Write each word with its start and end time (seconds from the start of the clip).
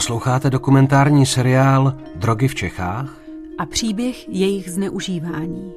Posloucháte 0.00 0.50
dokumentární 0.50 1.26
seriál 1.26 1.94
Drogy 2.16 2.48
v 2.48 2.54
Čechách? 2.54 3.16
A 3.58 3.66
příběh 3.66 4.28
jejich 4.28 4.70
zneužívání. 4.70 5.72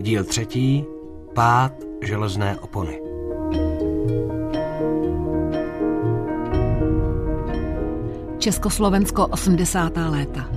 Díl 0.00 0.24
třetí. 0.24 0.84
Pád 1.34 1.72
železné 2.02 2.58
opony. 2.58 3.00
Československo 8.38 9.26
80. 9.26 9.92
léta. 9.96 10.50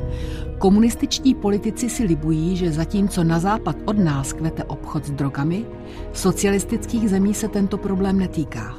Komunističtí 0.58 1.36
politici 1.36 1.90
si 1.90 2.04
libují, 2.04 2.58
že 2.58 2.72
zatímco 2.72 3.24
na 3.24 3.40
západ 3.40 3.76
od 3.86 3.98
nás 3.98 4.34
kvete 4.34 4.64
obchod 4.64 5.06
s 5.06 5.12
drogami, 5.12 5.66
socialistických 6.14 7.10
zemí 7.10 7.34
se 7.34 7.48
tento 7.48 7.78
problém 7.78 8.20
netýká. 8.20 8.76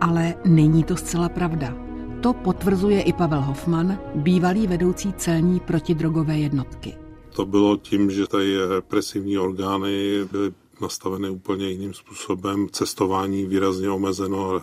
Ale 0.00 0.34
není 0.44 0.84
to 0.84 0.96
zcela 0.96 1.28
pravda. 1.28 1.91
To 2.22 2.32
potvrzuje 2.32 3.02
i 3.02 3.12
Pavel 3.12 3.40
Hoffman, 3.40 3.98
bývalý 4.14 4.66
vedoucí 4.66 5.12
celní 5.12 5.60
protidrogové 5.60 6.38
jednotky. 6.38 6.94
To 7.36 7.46
bylo 7.46 7.76
tím, 7.76 8.10
že 8.10 8.26
tady 8.26 8.66
represivní 8.66 9.38
orgány 9.38 10.24
byly 10.30 10.52
nastaveny 10.80 11.30
úplně 11.30 11.68
jiným 11.68 11.94
způsobem, 11.94 12.66
cestování 12.72 13.46
výrazně 13.46 13.90
omezeno, 13.90 14.62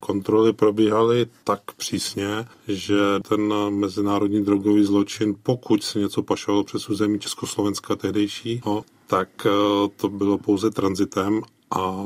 Kontroly 0.00 0.52
probíhaly 0.52 1.26
tak 1.44 1.60
přísně, 1.76 2.44
že 2.68 2.96
ten 3.28 3.54
mezinárodní 3.70 4.44
drogový 4.44 4.84
zločin, 4.84 5.34
pokud 5.42 5.82
se 5.84 5.98
něco 5.98 6.22
pašovalo 6.22 6.64
přes 6.64 6.88
území 6.88 7.18
Československa 7.18 7.96
tehdejšího, 7.96 8.84
tak 9.06 9.28
eh, 9.46 9.50
to 9.96 10.08
bylo 10.08 10.38
pouze 10.38 10.70
transitem 10.70 11.42
a 11.70 12.04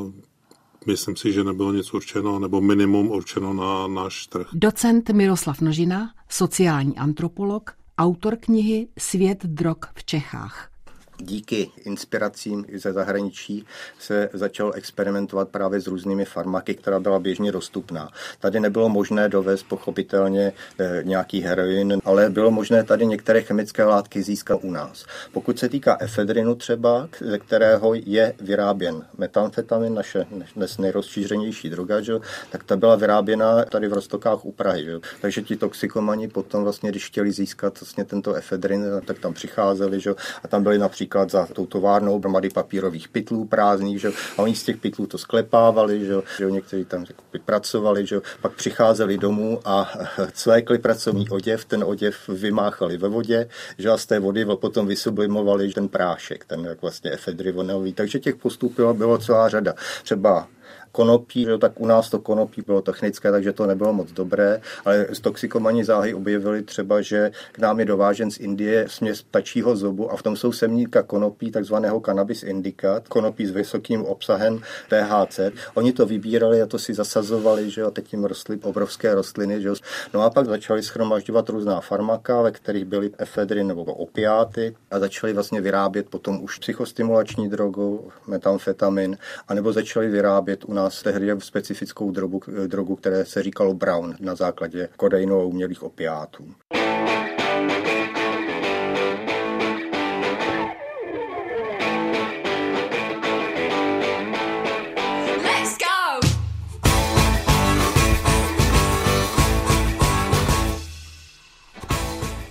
myslím 0.86 1.16
si, 1.16 1.32
že 1.32 1.44
nebylo 1.44 1.72
nic 1.72 1.94
určeno, 1.94 2.38
nebo 2.38 2.60
minimum 2.60 3.10
určeno 3.10 3.52
na 3.52 3.88
náš 3.88 4.26
trh. 4.26 4.46
Docent 4.52 5.10
Miroslav 5.10 5.60
Nožina, 5.60 6.10
sociální 6.28 6.98
antropolog, 6.98 7.70
autor 7.98 8.36
knihy 8.36 8.88
Svět 8.98 9.44
drog 9.44 9.76
v 9.94 10.04
Čechách 10.04 10.71
díky 11.18 11.70
inspiracím 11.84 12.64
ze 12.74 12.92
zahraničí 12.92 13.66
se 13.98 14.28
začal 14.32 14.72
experimentovat 14.74 15.48
právě 15.48 15.80
s 15.80 15.86
různými 15.86 16.24
farmaky, 16.24 16.74
která 16.74 17.00
byla 17.00 17.18
běžně 17.18 17.52
dostupná. 17.52 18.08
Tady 18.40 18.60
nebylo 18.60 18.88
možné 18.88 19.28
dovést 19.28 19.66
pochopitelně 19.68 20.52
eh, 20.78 21.00
nějaký 21.02 21.40
heroin, 21.40 21.98
ale 22.04 22.30
bylo 22.30 22.50
možné 22.50 22.84
tady 22.84 23.06
některé 23.06 23.42
chemické 23.42 23.84
látky 23.84 24.22
získat 24.22 24.60
u 24.62 24.70
nás. 24.70 25.06
Pokud 25.32 25.58
se 25.58 25.68
týká 25.68 25.96
efedrinu 26.00 26.54
třeba, 26.54 27.08
ze 27.20 27.38
kterého 27.38 27.94
je 27.94 28.34
vyráběn 28.40 29.06
metamfetamin, 29.18 29.94
naše 29.94 30.26
dnes 30.56 30.78
nejrozšířenější 30.78 31.70
droga, 31.70 32.00
že, 32.00 32.12
tak 32.50 32.64
ta 32.64 32.76
byla 32.76 32.96
vyráběna 32.96 33.64
tady 33.64 33.88
v 33.88 33.92
Rostokách 33.92 34.44
u 34.44 34.52
Prahy. 34.52 34.84
Že. 34.84 34.92
Takže 35.20 35.42
ti 35.42 35.56
toxikomani 35.56 36.28
potom 36.28 36.62
vlastně, 36.62 36.90
když 36.90 37.06
chtěli 37.06 37.32
získat 37.32 37.80
vlastně 37.80 38.04
tento 38.04 38.34
efedrin, 38.34 38.84
tak 39.04 39.18
tam 39.18 39.34
přicházeli 39.34 40.00
že, 40.00 40.14
a 40.42 40.48
tam 40.48 40.62
byli 40.62 40.78
například 40.78 41.01
například 41.02 41.30
za 41.30 41.46
tou 41.46 41.66
továrnou 41.66 42.18
hromady 42.18 42.50
papírových 42.50 43.08
pytlů 43.08 43.44
prázdných, 43.44 44.00
že? 44.00 44.08
a 44.08 44.42
oni 44.42 44.54
z 44.54 44.62
těch 44.62 44.76
pytlů 44.76 45.06
to 45.06 45.18
sklepávali, 45.18 46.06
že, 46.06 46.14
že 46.38 46.50
někteří 46.50 46.84
tam 46.84 47.04
pracovali, 47.44 48.06
že? 48.06 48.20
pak 48.40 48.52
přicházeli 48.52 49.18
domů 49.18 49.60
a 49.64 49.92
cvékli 50.32 50.78
pracovní 50.78 51.28
oděv, 51.28 51.64
ten 51.64 51.84
oděv 51.84 52.28
vymáchali 52.28 52.96
ve 52.96 53.08
vodě, 53.08 53.48
že 53.78 53.90
a 53.90 53.96
z 53.96 54.06
té 54.06 54.18
vody 54.18 54.46
potom 54.56 54.86
vysublimovali 54.86 55.72
ten 55.72 55.88
prášek, 55.88 56.44
ten 56.44 56.64
jak 56.64 56.82
vlastně 56.82 57.10
efedrivonový. 57.10 57.92
Takže 57.92 58.18
těch 58.18 58.36
postupů 58.36 58.94
bylo 58.94 59.18
celá 59.18 59.48
řada. 59.48 59.74
Třeba 60.04 60.46
konopí, 60.92 61.44
že 61.44 61.58
tak 61.58 61.80
u 61.80 61.86
nás 61.86 62.10
to 62.10 62.18
konopí 62.18 62.62
bylo 62.66 62.82
technické, 62.82 63.30
takže 63.30 63.52
to 63.52 63.66
nebylo 63.66 63.92
moc 63.92 64.12
dobré, 64.12 64.60
ale 64.84 65.06
z 65.12 65.20
toxikomani 65.20 65.84
záhy 65.84 66.14
objevili 66.14 66.62
třeba, 66.62 67.00
že 67.00 67.30
k 67.52 67.58
nám 67.58 67.80
je 67.80 67.84
dovážen 67.84 68.30
z 68.30 68.40
Indie 68.40 68.84
směs 68.88 69.22
ptačího 69.22 69.76
zobu 69.76 70.12
a 70.12 70.16
v 70.16 70.22
tom 70.22 70.36
jsou 70.36 70.52
semníka 70.52 71.02
konopí, 71.02 71.50
takzvaného 71.50 72.00
cannabis 72.00 72.42
indicat, 72.42 73.08
konopí 73.08 73.46
s 73.46 73.50
vysokým 73.50 74.04
obsahem 74.04 74.60
THC. 74.88 75.40
Oni 75.74 75.92
to 75.92 76.06
vybírali 76.06 76.62
a 76.62 76.66
to 76.66 76.78
si 76.78 76.94
zasazovali, 76.94 77.70
že 77.70 77.82
a 77.82 77.90
teď 77.90 78.12
jim 78.12 78.24
rostly 78.24 78.58
obrovské 78.62 79.14
rostliny. 79.14 79.62
Že? 79.62 79.70
No 80.14 80.22
a 80.22 80.30
pak 80.30 80.46
začali 80.46 80.82
schromažďovat 80.82 81.48
různá 81.48 81.80
farmaka, 81.80 82.42
ve 82.42 82.50
kterých 82.50 82.84
byly 82.84 83.10
efedry 83.18 83.64
nebo 83.64 83.84
opiáty 83.84 84.76
a 84.90 84.98
začali 84.98 85.32
vlastně 85.32 85.60
vyrábět 85.60 86.08
potom 86.08 86.42
už 86.42 86.58
psychostimulační 86.58 87.48
drogu, 87.48 88.10
metamfetamin, 88.26 89.18
anebo 89.48 89.72
začali 89.72 90.08
vyrábět 90.08 90.64
u 90.64 90.72
nás 90.74 90.81
nás 90.82 91.02
tehdy 91.02 91.30
specifickou 91.38 92.10
drogu, 92.10 92.40
drogu, 92.66 92.96
které 92.96 93.24
se 93.24 93.42
říkalo 93.42 93.74
brown 93.74 94.14
na 94.20 94.34
základě 94.34 94.88
kodeinu 94.96 95.40
a 95.40 95.44
umělých 95.44 95.82
opiátů. 95.82 96.54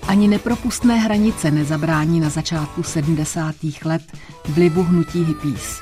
Ani 0.07 0.27
nepropustné 0.27 0.95
hranice 0.95 1.51
nezabrání 1.51 2.19
na 2.19 2.29
začátku 2.29 2.83
70. 2.83 3.55
let 3.85 4.01
vlivu 4.45 4.83
hnutí 4.83 5.23
hippies. 5.23 5.81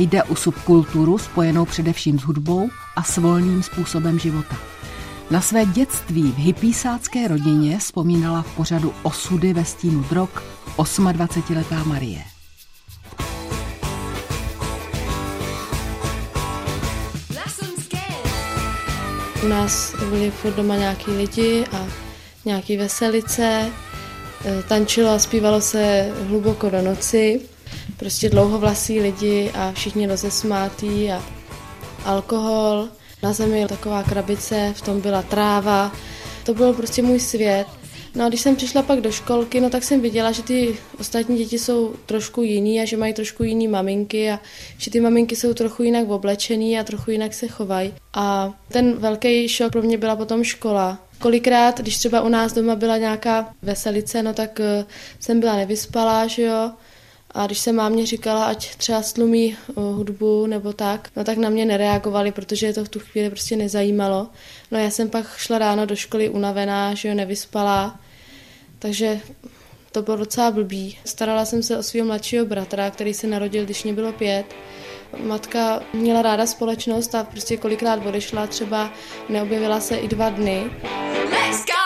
Jde 0.00 0.22
o 0.22 0.36
subkulturu 0.36 1.18
spojenou 1.18 1.64
především 1.64 2.18
s 2.18 2.22
hudbou 2.22 2.70
a 2.96 3.02
s 3.02 3.16
volným 3.16 3.62
způsobem 3.62 4.18
života. 4.18 4.56
Na 5.30 5.40
své 5.40 5.66
dětství 5.66 6.32
v 6.32 6.36
hypísácké 6.36 7.28
rodině 7.28 7.78
vzpomínala 7.78 8.42
v 8.42 8.56
pořadu 8.56 8.94
Osudy 9.02 9.52
ve 9.52 9.64
stínu 9.64 10.04
drog 10.10 10.28
28-letá 10.76 11.84
Marie. 11.84 12.22
U 19.44 19.48
nás 19.48 19.94
byli 20.10 20.30
furt 20.30 20.54
doma 20.54 20.76
nějaký 20.76 21.10
lidi 21.10 21.64
a 21.72 21.86
nějaký 22.44 22.76
veselice. 22.76 23.70
E, 24.44 24.62
tančilo 24.62 25.10
a 25.10 25.18
zpívalo 25.18 25.60
se 25.60 26.12
hluboko 26.28 26.70
do 26.70 26.82
noci 26.82 27.40
prostě 28.00 28.30
dlouhovlasí 28.30 29.00
lidi 29.00 29.50
a 29.54 29.72
všichni 29.72 30.06
rozesmátí 30.06 31.10
a 31.10 31.22
alkohol. 32.04 32.88
Na 33.22 33.32
zemi 33.32 33.66
taková 33.68 34.02
krabice, 34.02 34.72
v 34.76 34.82
tom 34.82 35.00
byla 35.00 35.22
tráva. 35.22 35.92
To 36.44 36.54
byl 36.54 36.72
prostě 36.72 37.02
můj 37.02 37.20
svět. 37.20 37.66
No 38.14 38.24
a 38.24 38.28
když 38.28 38.40
jsem 38.40 38.56
přišla 38.56 38.82
pak 38.82 39.00
do 39.00 39.12
školky, 39.12 39.60
no 39.60 39.70
tak 39.70 39.82
jsem 39.82 40.00
viděla, 40.00 40.32
že 40.32 40.42
ty 40.42 40.76
ostatní 40.98 41.36
děti 41.38 41.58
jsou 41.58 41.94
trošku 42.06 42.42
jiný 42.42 42.80
a 42.80 42.84
že 42.84 42.96
mají 42.96 43.14
trošku 43.14 43.42
jiný 43.42 43.68
maminky 43.68 44.30
a 44.30 44.40
že 44.78 44.90
ty 44.90 45.00
maminky 45.00 45.36
jsou 45.36 45.54
trochu 45.54 45.82
jinak 45.82 46.08
oblečený 46.08 46.78
a 46.78 46.84
trochu 46.84 47.10
jinak 47.10 47.34
se 47.34 47.48
chovají. 47.48 47.94
A 48.14 48.54
ten 48.68 48.96
velký 48.96 49.48
šok 49.48 49.72
pro 49.72 49.82
mě 49.82 49.98
byla 49.98 50.16
potom 50.16 50.44
škola. 50.44 50.98
Kolikrát, 51.18 51.80
když 51.80 51.98
třeba 51.98 52.20
u 52.20 52.28
nás 52.28 52.52
doma 52.52 52.76
byla 52.76 52.96
nějaká 52.96 53.54
veselice, 53.62 54.22
no 54.22 54.34
tak 54.34 54.60
eh, 54.60 54.84
jsem 55.20 55.40
byla 55.40 55.56
nevyspalá, 55.56 56.26
že 56.26 56.42
jo, 56.42 56.70
a 57.34 57.46
když 57.46 57.58
se 57.58 57.72
mámě 57.72 58.06
říkala, 58.06 58.44
ať 58.44 58.76
třeba 58.76 59.02
stlumí 59.02 59.56
eh, 59.56 59.72
hudbu 59.76 60.46
nebo 60.46 60.72
tak, 60.72 61.08
no 61.16 61.24
tak 61.24 61.38
na 61.38 61.48
mě 61.48 61.64
nereagovali, 61.64 62.32
protože 62.32 62.72
to 62.72 62.84
v 62.84 62.88
tu 62.88 62.98
chvíli 62.98 63.30
prostě 63.30 63.56
nezajímalo. 63.56 64.28
No 64.70 64.78
já 64.78 64.90
jsem 64.90 65.10
pak 65.10 65.36
šla 65.36 65.58
ráno 65.58 65.86
do 65.86 65.96
školy 65.96 66.28
unavená, 66.28 66.94
že 66.94 67.08
jo, 67.08 67.14
nevyspala, 67.14 68.00
takže 68.78 69.20
to 69.92 70.02
bylo 70.02 70.16
docela 70.16 70.50
blbý. 70.50 70.98
Starala 71.04 71.44
jsem 71.44 71.62
se 71.62 71.78
o 71.78 71.82
svého 71.82 72.06
mladšího 72.06 72.46
bratra, 72.46 72.90
který 72.90 73.14
se 73.14 73.26
narodil, 73.26 73.64
když 73.64 73.84
mě 73.84 73.92
bylo 73.92 74.12
pět. 74.12 74.46
Matka 75.22 75.82
měla 75.92 76.22
ráda 76.22 76.46
společnost 76.46 77.14
a 77.14 77.24
prostě 77.24 77.56
kolikrát 77.56 78.06
odešla, 78.06 78.46
třeba 78.46 78.92
neobjevila 79.28 79.80
se 79.80 79.96
i 79.96 80.08
dva 80.08 80.30
dny. 80.30 80.70
Let's 81.30 81.64
go! 81.66 81.79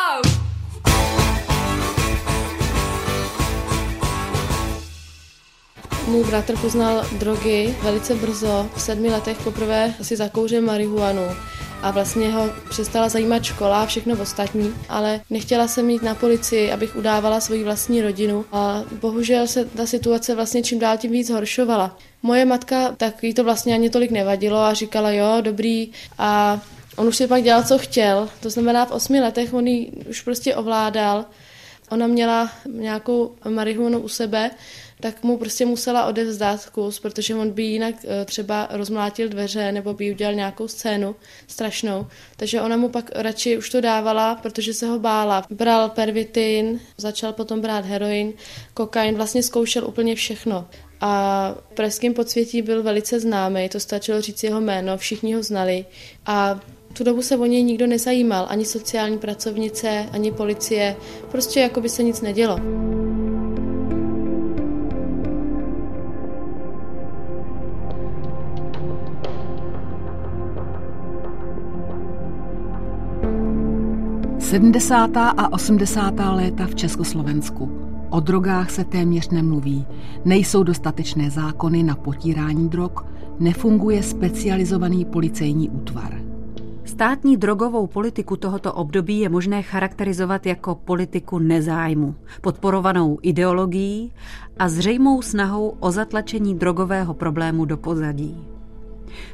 Můj 6.14 6.24
bratr 6.24 6.56
poznal 6.56 7.04
drogy 7.18 7.74
velice 7.82 8.14
brzo. 8.14 8.70
V 8.76 8.82
sedmi 8.82 9.10
letech 9.10 9.36
poprvé 9.44 9.94
si 10.02 10.16
zakouřil 10.16 10.62
marihuanu 10.62 11.22
a 11.82 11.90
vlastně 11.90 12.32
ho 12.32 12.50
přestala 12.70 13.08
zajímat 13.08 13.44
škola 13.44 13.82
a 13.82 13.86
všechno 13.86 14.16
ostatní, 14.22 14.74
ale 14.88 15.20
nechtěla 15.30 15.68
jsem 15.68 15.90
jít 15.90 16.02
na 16.02 16.14
policii, 16.14 16.72
abych 16.72 16.96
udávala 16.96 17.40
svoji 17.40 17.64
vlastní 17.64 18.02
rodinu 18.02 18.44
a 18.52 18.82
bohužel 19.00 19.46
se 19.46 19.64
ta 19.64 19.86
situace 19.86 20.34
vlastně 20.34 20.62
čím 20.62 20.78
dál 20.78 20.98
tím 20.98 21.10
víc 21.10 21.26
zhoršovala. 21.26 21.96
Moje 22.22 22.44
matka, 22.44 22.92
tak 22.96 23.24
jí 23.24 23.34
to 23.34 23.44
vlastně 23.44 23.74
ani 23.74 23.90
tolik 23.90 24.10
nevadilo 24.10 24.58
a 24.58 24.74
říkala, 24.74 25.10
jo, 25.10 25.36
dobrý 25.40 25.90
a 26.18 26.60
on 26.96 27.08
už 27.08 27.16
si 27.16 27.26
pak 27.26 27.42
dělal, 27.42 27.62
co 27.62 27.78
chtěl, 27.78 28.28
to 28.40 28.50
znamená 28.50 28.86
v 28.86 28.90
osmi 28.90 29.20
letech 29.20 29.54
on 29.54 29.66
ji 29.66 29.92
už 30.08 30.20
prostě 30.20 30.54
ovládal 30.54 31.24
Ona 31.90 32.06
měla 32.06 32.52
nějakou 32.66 33.34
marihuanu 33.48 33.98
u 33.98 34.08
sebe, 34.08 34.50
tak 35.00 35.22
mu 35.22 35.38
prostě 35.38 35.66
musela 35.66 36.06
odevzdat 36.06 36.66
kus, 36.66 37.00
protože 37.00 37.34
on 37.34 37.50
by 37.50 37.62
jinak 37.62 37.94
eh, 38.04 38.24
třeba 38.24 38.68
rozmlátil 38.70 39.28
dveře 39.28 39.72
nebo 39.72 39.94
by 39.94 40.10
udělal 40.10 40.34
nějakou 40.34 40.68
scénu 40.68 41.16
strašnou. 41.46 42.06
Takže 42.36 42.60
ona 42.60 42.76
mu 42.76 42.88
pak 42.88 43.10
radši 43.14 43.58
už 43.58 43.70
to 43.70 43.80
dávala, 43.80 44.34
protože 44.34 44.74
se 44.74 44.86
ho 44.86 44.98
bála. 44.98 45.46
Bral 45.50 45.88
pervitin, 45.88 46.80
začal 46.96 47.32
potom 47.32 47.60
brát 47.60 47.84
heroin, 47.84 48.32
kokain, 48.74 49.14
vlastně 49.14 49.42
zkoušel 49.42 49.86
úplně 49.86 50.14
všechno. 50.14 50.68
A 51.00 51.54
v 51.70 51.74
pražském 51.74 52.14
podsvětí 52.14 52.62
byl 52.62 52.82
velice 52.82 53.20
známý, 53.20 53.68
to 53.68 53.80
stačilo 53.80 54.20
říct 54.20 54.44
jeho 54.44 54.60
jméno, 54.60 54.96
všichni 54.96 55.34
ho 55.34 55.42
znali. 55.42 55.84
A 56.26 56.60
tu 56.96 57.04
dobu 57.04 57.22
se 57.22 57.36
o 57.36 57.46
něj 57.46 57.62
nikdo 57.62 57.86
nezajímal, 57.86 58.46
ani 58.48 58.64
sociální 58.64 59.18
pracovnice, 59.18 60.06
ani 60.12 60.32
policie, 60.32 60.96
prostě 61.30 61.60
jako 61.60 61.80
by 61.80 61.88
se 61.88 62.02
nic 62.02 62.20
nedělo. 62.20 62.58
70. 74.38 75.16
a 75.16 75.52
80. 75.52 76.14
léta 76.30 76.66
v 76.66 76.74
Československu. 76.74 77.70
O 78.10 78.20
drogách 78.20 78.70
se 78.70 78.84
téměř 78.84 79.28
nemluví. 79.30 79.86
Nejsou 80.24 80.62
dostatečné 80.62 81.30
zákony 81.30 81.82
na 81.82 81.96
potírání 81.96 82.68
drog, 82.68 82.92
nefunguje 83.40 84.02
specializovaný 84.02 85.04
policejní 85.04 85.70
útvar. 85.70 86.23
Státní 86.94 87.36
drogovou 87.36 87.86
politiku 87.86 88.36
tohoto 88.36 88.72
období 88.72 89.20
je 89.20 89.28
možné 89.28 89.62
charakterizovat 89.62 90.46
jako 90.46 90.74
politiku 90.74 91.38
nezájmu, 91.38 92.14
podporovanou 92.40 93.18
ideologií 93.22 94.12
a 94.58 94.68
zřejmou 94.68 95.22
snahou 95.22 95.76
o 95.80 95.90
zatlačení 95.90 96.54
drogového 96.54 97.14
problému 97.14 97.64
do 97.64 97.76
pozadí. 97.76 98.46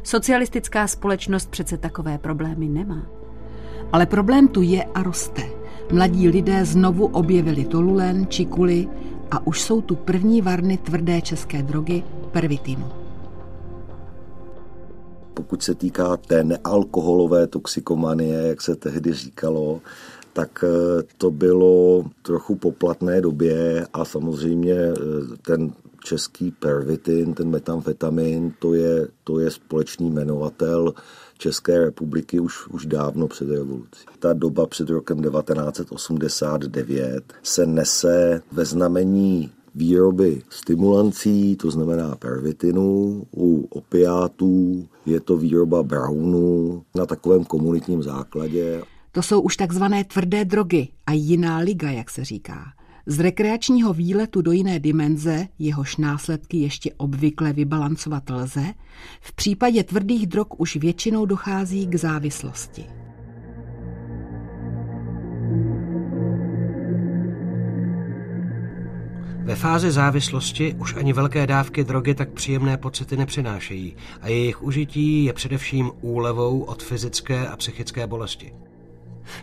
Socialistická 0.02 0.86
společnost 0.86 1.50
přece 1.50 1.76
takové 1.76 2.18
problémy 2.18 2.68
nemá. 2.68 3.06
Ale 3.92 4.06
problém 4.06 4.48
tu 4.48 4.62
je 4.62 4.84
a 4.84 5.02
roste. 5.02 5.42
Mladí 5.92 6.28
lidé 6.28 6.64
znovu 6.64 7.06
objevili 7.06 7.64
tolulen, 7.64 8.26
čikuly 8.28 8.88
a 9.30 9.46
už 9.46 9.60
jsou 9.60 9.80
tu 9.80 9.96
první 9.96 10.42
varny 10.42 10.78
tvrdé 10.78 11.20
české 11.20 11.62
drogy 11.62 12.02
pervitinu. 12.32 12.99
Pokud 15.40 15.62
se 15.62 15.74
týká 15.74 16.16
té 16.16 16.44
nealkoholové 16.44 17.46
toxikomanie, 17.46 18.42
jak 18.42 18.60
se 18.60 18.76
tehdy 18.76 19.12
říkalo, 19.12 19.80
tak 20.32 20.64
eh, 20.64 21.02
to 21.18 21.30
bylo 21.30 22.04
trochu 22.22 22.54
poplatné 22.54 23.20
době 23.20 23.86
a 23.92 24.04
samozřejmě 24.04 24.74
eh, 24.74 24.94
ten 25.42 25.72
český 26.04 26.50
pervitin, 26.50 27.34
ten 27.34 27.50
metamfetamin, 27.50 28.52
to 28.58 28.74
je, 28.74 29.08
to 29.24 29.38
je 29.38 29.50
společný 29.50 30.10
jmenovatel 30.10 30.94
České 31.38 31.78
republiky 31.78 32.40
už, 32.40 32.68
už 32.68 32.86
dávno 32.86 33.28
před 33.28 33.48
revolucí. 33.48 34.06
Ta 34.18 34.32
doba 34.32 34.66
před 34.66 34.90
rokem 34.90 35.22
1989 35.22 37.32
se 37.42 37.66
nese 37.66 38.42
ve 38.52 38.64
znamení 38.64 39.52
výroby 39.74 40.42
stimulancí, 40.50 41.56
to 41.56 41.70
znamená 41.70 42.16
pervitinu, 42.16 43.22
u 43.36 43.66
opiátů 43.70 44.86
je 45.06 45.20
to 45.20 45.36
výroba 45.36 45.82
brownu 45.82 46.82
na 46.94 47.06
takovém 47.06 47.44
komunitním 47.44 48.02
základě. 48.02 48.82
To 49.12 49.22
jsou 49.22 49.40
už 49.40 49.56
takzvané 49.56 50.04
tvrdé 50.04 50.44
drogy 50.44 50.88
a 51.06 51.12
jiná 51.12 51.58
liga, 51.58 51.90
jak 51.90 52.10
se 52.10 52.24
říká. 52.24 52.64
Z 53.06 53.20
rekreačního 53.20 53.92
výletu 53.94 54.42
do 54.42 54.52
jiné 54.52 54.78
dimenze, 54.78 55.48
jehož 55.58 55.96
následky 55.96 56.56
ještě 56.56 56.92
obvykle 56.96 57.52
vybalancovat 57.52 58.30
lze, 58.30 58.64
v 59.20 59.32
případě 59.32 59.84
tvrdých 59.84 60.26
drog 60.26 60.46
už 60.58 60.76
většinou 60.76 61.26
dochází 61.26 61.86
k 61.86 61.94
závislosti. 61.94 62.99
Ve 69.42 69.54
fázi 69.54 69.90
závislosti 69.90 70.74
už 70.78 70.96
ani 70.96 71.12
velké 71.12 71.46
dávky 71.46 71.84
drogy 71.84 72.14
tak 72.14 72.28
příjemné 72.30 72.76
pocity 72.76 73.16
nepřinášejí 73.16 73.96
a 74.22 74.28
jejich 74.28 74.62
užití 74.62 75.24
je 75.24 75.32
především 75.32 75.90
úlevou 76.00 76.60
od 76.60 76.82
fyzické 76.82 77.48
a 77.48 77.56
psychické 77.56 78.06
bolesti. 78.06 78.52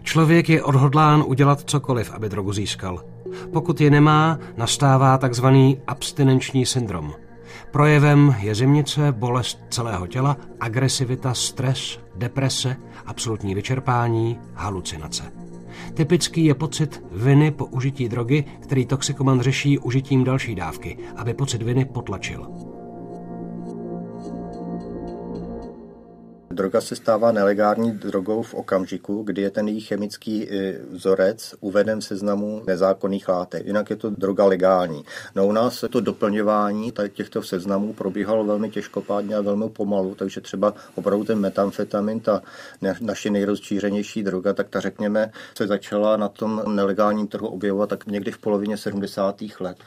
Člověk 0.03 0.49
je 0.49 0.63
odhodlán 0.63 1.23
udělat 1.27 1.69
cokoliv, 1.69 2.11
aby 2.11 2.29
drogu 2.29 2.53
získal. 2.53 3.03
Pokud 3.53 3.81
je 3.81 3.89
nemá, 3.89 4.39
nastává 4.57 5.17
takzvaný 5.17 5.79
abstinenční 5.87 6.65
syndrom. 6.65 7.13
Projevem 7.71 8.35
je 8.39 8.55
zimnice, 8.55 9.11
bolest 9.11 9.59
celého 9.69 10.07
těla, 10.07 10.37
agresivita, 10.59 11.33
stres, 11.33 11.99
deprese, 12.15 12.75
absolutní 13.05 13.55
vyčerpání, 13.55 14.39
halucinace. 14.53 15.23
Typický 15.93 16.45
je 16.45 16.53
pocit 16.53 17.03
viny 17.11 17.51
po 17.51 17.65
užití 17.65 18.09
drogy, 18.09 18.43
který 18.59 18.85
toxikoman 18.85 19.41
řeší 19.41 19.79
užitím 19.79 20.23
další 20.23 20.55
dávky, 20.55 20.97
aby 21.15 21.33
pocit 21.33 21.61
viny 21.63 21.85
potlačil. 21.85 22.66
Droga 26.57 26.81
se 26.81 26.95
stává 26.95 27.31
nelegální 27.31 27.91
drogou 27.91 28.41
v 28.41 28.53
okamžiku, 28.53 29.23
kdy 29.23 29.41
je 29.41 29.49
ten 29.49 29.67
její 29.67 29.81
chemický 29.81 30.49
e, 30.49 30.79
vzorec 30.89 31.55
uveden 31.59 31.99
v 31.99 32.03
seznamu 32.03 32.63
nezákonných 32.67 33.29
látek. 33.29 33.65
Jinak 33.65 33.89
je 33.89 33.95
to 33.95 34.09
droga 34.09 34.45
legální. 34.45 35.03
No 35.35 35.47
u 35.47 35.51
nás 35.51 35.83
to 35.89 36.01
doplňování 36.01 36.93
těchto 37.13 37.43
seznamů 37.43 37.93
probíhalo 37.93 38.45
velmi 38.45 38.69
těžkopádně 38.69 39.35
a 39.35 39.41
velmi 39.41 39.69
pomalu, 39.69 40.15
takže 40.15 40.41
třeba 40.41 40.73
opravdu 40.95 41.23
ten 41.23 41.39
metamfetamin, 41.39 42.19
ta 42.19 42.41
naše 43.01 43.29
nejrozšířenější 43.29 44.23
droga, 44.23 44.53
tak 44.53 44.69
ta 44.69 44.79
řekněme 44.79 45.31
se 45.57 45.67
začala 45.67 46.17
na 46.17 46.27
tom 46.29 46.63
nelegálním 46.75 47.27
trhu 47.27 47.47
objevovat 47.47 47.89
tak 47.89 48.05
někdy 48.05 48.31
v 48.31 48.37
polovině 48.37 48.77
70. 48.77 49.41
let. 49.59 49.77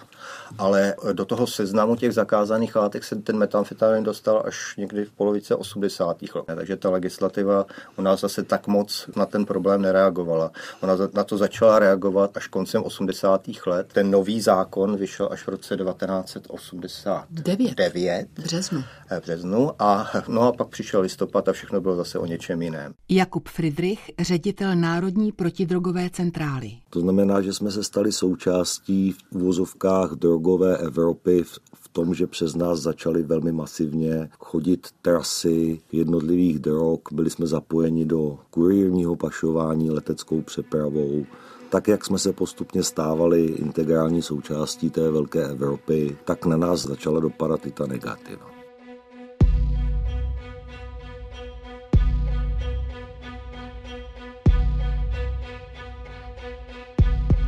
Ale 0.59 0.95
do 1.13 1.25
toho 1.25 1.47
seznamu 1.47 1.97
těch 1.97 2.13
zakázaných 2.13 2.77
látek 2.77 3.05
se 3.05 3.17
ten 3.17 3.39
metamfetamin 3.39 4.05
dostal 4.05 4.43
až 4.47 4.77
někdy 4.77 5.05
v 5.05 5.13
polovice 5.13 5.55
80. 5.55 6.17
let 6.35 6.60
takže 6.61 6.77
ta 6.77 6.91
legislativa 6.91 7.67
u 7.97 8.03
nás 8.03 8.21
zase 8.21 8.43
tak 8.43 8.67
moc 8.67 9.09
na 9.17 9.27
ten 9.27 9.45
problém 9.45 9.83
nereagovala. 9.83 10.51
Ona 10.81 10.97
na 11.15 11.25
to 11.25 11.39
začala 11.39 11.79
reagovat 11.79 12.37
až 12.37 12.47
koncem 12.47 12.83
80. 12.83 13.43
let. 13.67 13.89
Ten 13.93 14.11
nový 14.11 14.41
zákon 14.41 14.97
vyšel 14.97 15.29
až 15.31 15.43
v 15.43 15.49
roce 15.49 15.77
1989. 15.77 17.75
9. 17.75 18.27
V 18.35 18.43
březnu. 18.43 18.85
V 19.11 19.21
březnu 19.21 19.71
a, 19.79 20.11
no 20.29 20.43
a 20.43 20.53
pak 20.53 20.69
přišel 20.69 21.01
listopad 21.01 21.49
a 21.49 21.53
všechno 21.53 21.81
bylo 21.81 21.97
zase 21.97 22.19
o 22.19 22.27
něčem 22.27 22.63
jiném. 22.63 22.93
Jakub 23.09 23.49
Friedrich, 23.49 24.11
ředitel 24.19 24.77
Národní 24.77 25.33
protidrogové 25.33 26.11
centrály. 26.11 26.73
To 26.91 27.01
znamená, 27.01 27.41
že 27.43 27.53
jsme 27.53 27.71
se 27.71 27.85
stali 27.85 28.13
součástí 28.13 29.13
v 29.13 29.37
úvozovkách 29.37 30.11
drogové 30.11 30.77
Evropy 30.77 31.45
v 31.75 31.80
tom, 31.93 32.15
že 32.15 32.27
přes 32.27 32.55
nás 32.55 32.81
začaly 32.81 33.23
velmi 33.23 33.53
masivně 33.53 34.31
chodit 34.39 34.87
trasy 35.03 35.81
jednotlivých 35.93 36.59
drog, 36.59 37.01
byli 37.13 37.31
jsme 37.31 37.47
zapojeni 37.47 38.05
do 38.05 38.39
kurírního 38.51 39.17
pašování 39.17 39.91
leteckou 39.91 40.43
přepravou, 40.43 41.27
tak 41.71 41.89
jak 41.89 42.05
jsme 42.05 42.19
se 42.19 42.33
postupně 42.33 42.83
stávali 42.83 43.45
integrální 43.45 44.23
součástí 44.23 44.91
té 44.91 45.11
velké 45.11 45.45
Evropy, 45.45 46.17
tak 46.25 46.47
na 46.47 46.57
nás 46.57 46.83
začala 46.83 47.21
dopadat 47.21 47.67
i 47.67 47.71
ta 47.71 47.87
negativa. 47.87 48.60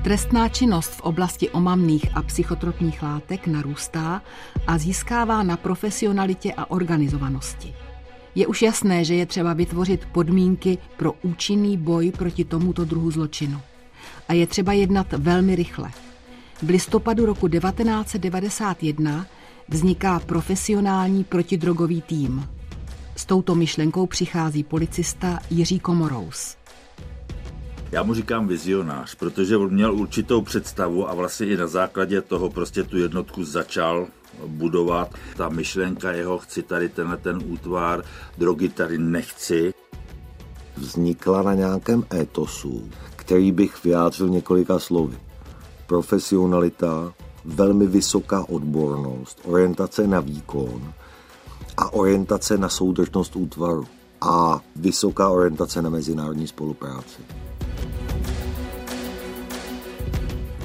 Trestná 0.03 0.49
činnost 0.49 0.91
v 0.91 1.01
oblasti 1.01 1.51
omamných 1.51 2.17
a 2.17 2.23
psychotropních 2.23 3.03
látek 3.03 3.47
narůstá 3.47 4.23
a 4.67 4.79
získává 4.79 5.43
na 5.43 5.57
profesionalitě 5.57 6.53
a 6.57 6.71
organizovanosti. 6.71 7.75
Je 8.35 8.47
už 8.47 8.63
jasné, 8.63 9.05
že 9.05 9.15
je 9.15 9.27
třeba 9.27 9.53
vytvořit 9.53 10.07
podmínky 10.13 10.79
pro 10.97 11.13
účinný 11.23 11.77
boj 11.77 12.13
proti 12.19 12.45
tomuto 12.45 12.85
druhu 12.85 13.11
zločinu. 13.11 13.61
A 14.29 14.33
je 14.33 14.47
třeba 14.47 14.73
jednat 14.73 15.07
velmi 15.13 15.55
rychle. 15.55 15.91
V 16.63 16.69
listopadu 16.69 17.27
roku 17.27 17.49
1991 17.49 19.27
vzniká 19.69 20.21
profesionální 20.21 21.25
protidrogový 21.25 22.03
tým. 22.03 22.49
S 23.17 23.27
touto 23.27 23.55
myšlenkou 23.55 24.07
přichází 24.07 24.65
policista 24.65 25.39
Jiří 25.51 25.81
Komorous. 25.81 26.62
Já 27.93 28.03
mu 28.03 28.15
říkám 28.15 28.49
vizionář, 28.49 29.15
protože 29.15 29.57
on 29.57 29.71
měl 29.71 29.95
určitou 29.95 30.43
představu 30.43 31.11
a 31.11 31.15
vlastně 31.15 31.47
i 31.47 31.57
na 31.57 31.67
základě 31.67 32.23
toho 32.23 32.51
prostě 32.51 32.83
tu 32.83 32.99
jednotku 32.99 33.45
začal 33.45 34.07
budovat. 34.47 35.15
Ta 35.37 35.49
myšlenka 35.49 36.13
jeho, 36.13 36.39
chci 36.39 36.63
tady 36.63 36.89
tenhle 36.89 37.17
ten 37.17 37.43
útvar, 37.47 38.05
drogy 38.39 38.69
tady 38.69 38.99
nechci. 38.99 39.75
Vznikla 40.77 41.43
na 41.43 41.55
nějakém 41.55 42.05
etosu, 42.15 42.89
který 43.17 43.53
bych 43.53 43.85
vyjádřil 43.85 44.29
několika 44.29 44.79
slovy. 44.79 45.17
profesionalita, 45.87 47.13
velmi 47.45 47.87
vysoká 47.87 48.49
odbornost, 48.49 49.41
orientace 49.45 50.07
na 50.07 50.21
výkon 50.21 50.93
a 51.77 51.93
orientace 51.93 52.59
na 52.59 52.69
soudržnost 52.69 53.37
útvaru 53.37 53.87
a 54.21 54.61
vysoká 54.77 55.29
orientace 55.29 55.83
na 55.83 55.91
mezinárodní 55.91 56.47
spolupráci. 56.47 57.42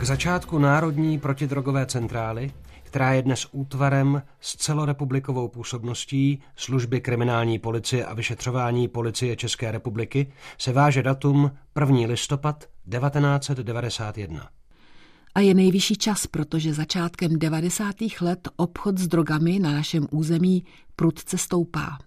Začátku 0.08 0.60
Národní 0.60 1.20
protidrogové 1.20 1.86
centrály, 1.86 2.52
která 2.84 3.14
je 3.14 3.22
dnes 3.22 3.48
útvarem 3.52 4.22
s 4.40 4.56
celorepublikovou 4.56 5.48
působností 5.48 6.42
služby 6.56 7.02
kriminální 7.02 7.60
policie 7.60 8.06
a 8.06 8.14
vyšetřování 8.14 8.88
policie 8.88 9.36
České 9.36 9.72
republiky, 9.72 10.32
se 10.58 10.74
váže 10.74 11.04
datum 11.04 11.52
1. 11.80 11.98
listopad 12.08 12.66
1991. 12.90 14.50
A 15.36 15.40
je 15.40 15.54
nejvyšší 15.54 15.96
čas, 15.96 16.28
protože 16.28 16.74
začátkem 16.74 17.40
90. 17.40 17.96
let 18.22 18.48
obchod 18.56 18.98
s 18.98 19.08
drogami 19.08 19.60
na 19.60 19.72
našem 19.72 20.08
území 20.12 20.64
prudce 20.96 21.38
stoupá. 21.38 21.98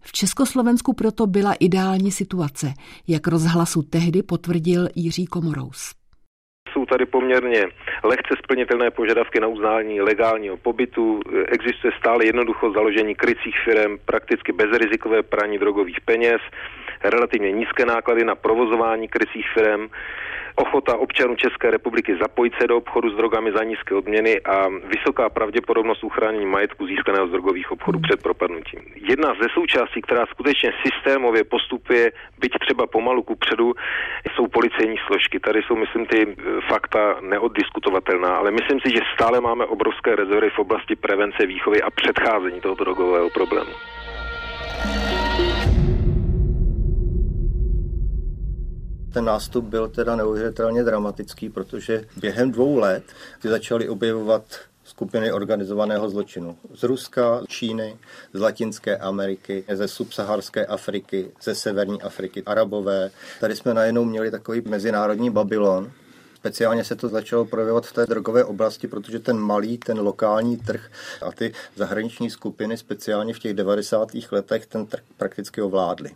V 0.00 0.12
Československu 0.12 0.92
proto 0.92 1.26
byla 1.26 1.52
ideální 1.52 2.12
situace, 2.12 2.74
jak 3.08 3.26
rozhlasu 3.26 3.82
tehdy 3.82 4.22
potvrdil 4.22 4.88
Jiří 4.94 5.26
Komorous 5.26 6.03
tady 6.94 7.06
poměrně 7.06 7.66
lehce 8.04 8.34
splnitelné 8.44 8.90
požadavky 8.90 9.40
na 9.40 9.46
uznání 9.46 10.00
legálního 10.00 10.56
pobytu. 10.56 11.20
Existuje 11.48 11.92
stále 11.98 12.26
jednoducho 12.26 12.72
založení 12.72 13.14
krycích 13.14 13.56
firm, 13.64 13.98
prakticky 14.04 14.52
bezrizikové 14.52 15.22
praní 15.22 15.58
drogových 15.58 16.00
peněz, 16.00 16.40
relativně 17.04 17.52
nízké 17.52 17.86
náklady 17.86 18.24
na 18.24 18.34
provozování 18.34 19.08
krycích 19.08 19.46
firm 19.54 19.88
ochota 20.56 20.96
občanů 20.96 21.36
České 21.36 21.70
republiky 21.70 22.16
zapojit 22.22 22.52
se 22.60 22.66
do 22.66 22.76
obchodu 22.76 23.10
s 23.10 23.16
drogami 23.16 23.52
za 23.56 23.64
nízké 23.64 23.94
odměny 23.94 24.40
a 24.40 24.68
vysoká 24.68 25.28
pravděpodobnost 25.28 26.04
uchránění 26.04 26.46
majetku 26.46 26.86
získaného 26.86 27.28
z 27.28 27.30
drogových 27.30 27.72
obchodů 27.72 27.98
před 28.00 28.22
propadnutím. 28.22 28.80
Jedna 28.94 29.34
ze 29.42 29.48
součástí, 29.54 30.02
která 30.02 30.26
skutečně 30.26 30.72
systémově 30.86 31.44
postupuje, 31.44 32.12
byť 32.38 32.52
třeba 32.60 32.86
pomalu 32.86 33.22
ku 33.22 33.36
předu, 33.36 33.74
jsou 34.34 34.46
policejní 34.46 34.96
složky. 35.06 35.40
Tady 35.40 35.62
jsou, 35.62 35.76
myslím, 35.76 36.06
ty 36.06 36.20
eh, 36.22 36.60
fakta 36.68 37.16
neoddiskutovatelná, 37.20 38.36
ale 38.36 38.50
myslím 38.50 38.80
si, 38.80 38.90
že 38.90 39.00
stále 39.14 39.40
máme 39.40 39.64
obrovské 39.64 40.16
rezervy 40.16 40.50
v 40.50 40.58
oblasti 40.58 40.96
prevence, 40.96 41.46
výchovy 41.46 41.82
a 41.82 41.90
předcházení 41.90 42.60
tohoto 42.60 42.84
drogového 42.84 43.30
problému. 43.30 43.72
Ten 49.14 49.24
nástup 49.24 49.64
byl 49.64 49.88
teda 49.88 50.16
neuvěřitelně 50.16 50.84
dramatický, 50.84 51.48
protože 51.48 52.04
během 52.16 52.52
dvou 52.52 52.78
let 52.78 53.04
si 53.40 53.48
začaly 53.48 53.88
objevovat 53.88 54.42
skupiny 54.84 55.32
organizovaného 55.32 56.10
zločinu 56.10 56.56
z 56.74 56.82
Ruska, 56.82 57.40
Číny, 57.48 57.96
z 58.32 58.40
Latinské 58.40 58.96
Ameriky, 58.96 59.64
ze 59.72 59.88
subsaharské 59.88 60.66
Afriky, 60.66 61.32
ze 61.42 61.54
severní 61.54 62.02
Afriky, 62.02 62.42
Arabové. 62.46 63.10
Tady 63.40 63.56
jsme 63.56 63.74
najednou 63.74 64.04
měli 64.04 64.30
takový 64.30 64.62
mezinárodní 64.66 65.30
Babylon, 65.30 65.92
Speciálně 66.36 66.84
se 66.84 66.96
to 66.96 67.08
začalo 67.08 67.44
projevovat 67.44 67.86
v 67.86 67.92
té 67.92 68.06
drogové 68.06 68.44
oblasti, 68.44 68.88
protože 68.88 69.18
ten 69.18 69.38
malý, 69.38 69.78
ten 69.78 69.98
lokální 69.98 70.56
trh 70.56 70.90
a 71.22 71.32
ty 71.32 71.52
zahraniční 71.76 72.30
skupiny 72.30 72.76
speciálně 72.76 73.34
v 73.34 73.38
těch 73.38 73.54
90. 73.54 74.08
letech 74.30 74.66
ten 74.66 74.86
trh 74.86 75.02
prakticky 75.16 75.62
ovládly. 75.62 76.10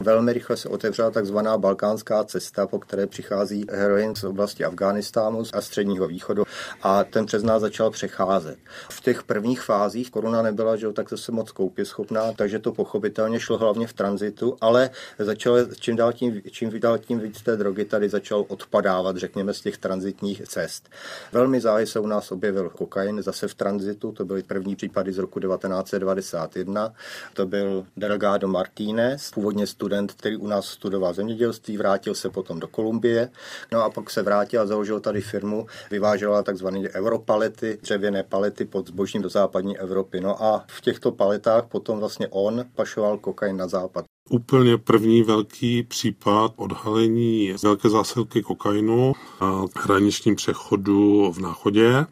Velmi 0.00 0.32
rychle 0.32 0.56
se 0.56 0.68
otevřela 0.68 1.10
takzvaná 1.10 1.58
balkánská 1.58 2.24
cesta, 2.24 2.66
po 2.66 2.78
které 2.78 3.06
přichází 3.06 3.66
heroin 3.70 4.14
z 4.14 4.24
oblasti 4.24 4.64
Afghánistánu 4.64 5.42
a 5.52 5.60
středního 5.60 6.08
východu 6.08 6.44
a 6.82 7.04
ten 7.04 7.26
přes 7.26 7.42
nás 7.42 7.60
začal 7.60 7.90
přecházet. 7.90 8.58
V 8.90 9.00
těch 9.00 9.22
prvních 9.22 9.60
fázích 9.60 10.10
koruna 10.10 10.42
nebyla, 10.42 10.76
že 10.76 10.92
tak 10.92 11.08
se 11.14 11.32
moc 11.32 11.50
koupě 11.50 11.84
schopná, 11.84 12.32
takže 12.32 12.58
to 12.58 12.72
pochopitelně 12.72 13.40
šlo 13.40 13.58
hlavně 13.58 13.86
v 13.86 13.92
tranzitu, 13.92 14.56
ale 14.60 14.90
začalo 15.18 15.58
čím 15.80 15.96
dál 15.96 16.12
tím, 16.12 16.42
čím 16.50 16.80
dál 16.80 16.98
tím 16.98 17.20
víc 17.20 17.42
té 17.42 17.56
drogy 17.56 17.84
tady 17.84 18.08
začal 18.08 18.44
odpadávat, 18.48 19.16
řekněme, 19.16 19.54
z 19.54 19.60
těch 19.60 19.78
transitních 19.78 20.42
cest. 20.48 20.88
Velmi 21.32 21.60
záhy 21.60 21.86
se 21.86 22.00
u 22.00 22.06
nás 22.06 22.32
objevil 22.32 22.70
kokain 22.70 23.22
zase 23.22 23.48
v 23.48 23.54
tranzitu, 23.54 24.12
to 24.12 24.24
byly 24.24 24.42
první 24.42 24.76
případy 24.76 25.12
z 25.12 25.18
roku 25.18 25.40
1991. 25.40 26.92
To 27.34 27.46
byl 27.46 27.86
Delgado 27.96 28.48
Martínez, 28.48 29.30
původně 29.30 29.61
vlastně 29.62 29.74
student, 29.74 30.12
který 30.12 30.36
u 30.36 30.46
nás 30.46 30.66
studoval 30.66 31.14
zemědělství, 31.14 31.76
vrátil 31.76 32.14
se 32.14 32.30
potom 32.30 32.60
do 32.60 32.68
Kolumbie, 32.68 33.30
no 33.72 33.84
a 33.84 33.90
pak 33.90 34.10
se 34.10 34.22
vrátil 34.22 34.60
a 34.60 34.66
založil 34.66 35.00
tady 35.00 35.20
firmu, 35.20 35.66
vyvážela 35.90 36.42
takzvané 36.42 36.88
europalety, 36.94 37.78
dřevěné 37.82 38.22
palety 38.22 38.64
pod 38.64 38.88
zbožím 38.88 39.22
do 39.22 39.28
západní 39.28 39.78
Evropy. 39.78 40.20
No 40.20 40.42
a 40.42 40.64
v 40.66 40.80
těchto 40.80 41.12
paletách 41.12 41.66
potom 41.66 42.00
vlastně 42.00 42.28
on 42.30 42.64
pašoval 42.74 43.18
kokain 43.18 43.56
na 43.56 43.68
západ. 43.68 44.04
Úplně 44.30 44.78
první 44.78 45.22
velký 45.22 45.82
případ 45.82 46.52
odhalení 46.56 47.54
velké 47.62 47.88
zásilky 47.88 48.42
kokainu 48.42 49.12
na 49.40 49.66
hraničním 49.76 50.36
přechodu 50.36 51.32
v 51.32 51.38
Náchodě 51.38 52.06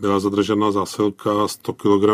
byla 0.00 0.20
zadržena 0.20 0.70
zásilka 0.70 1.48
100 1.48 1.72
kg 1.72 2.04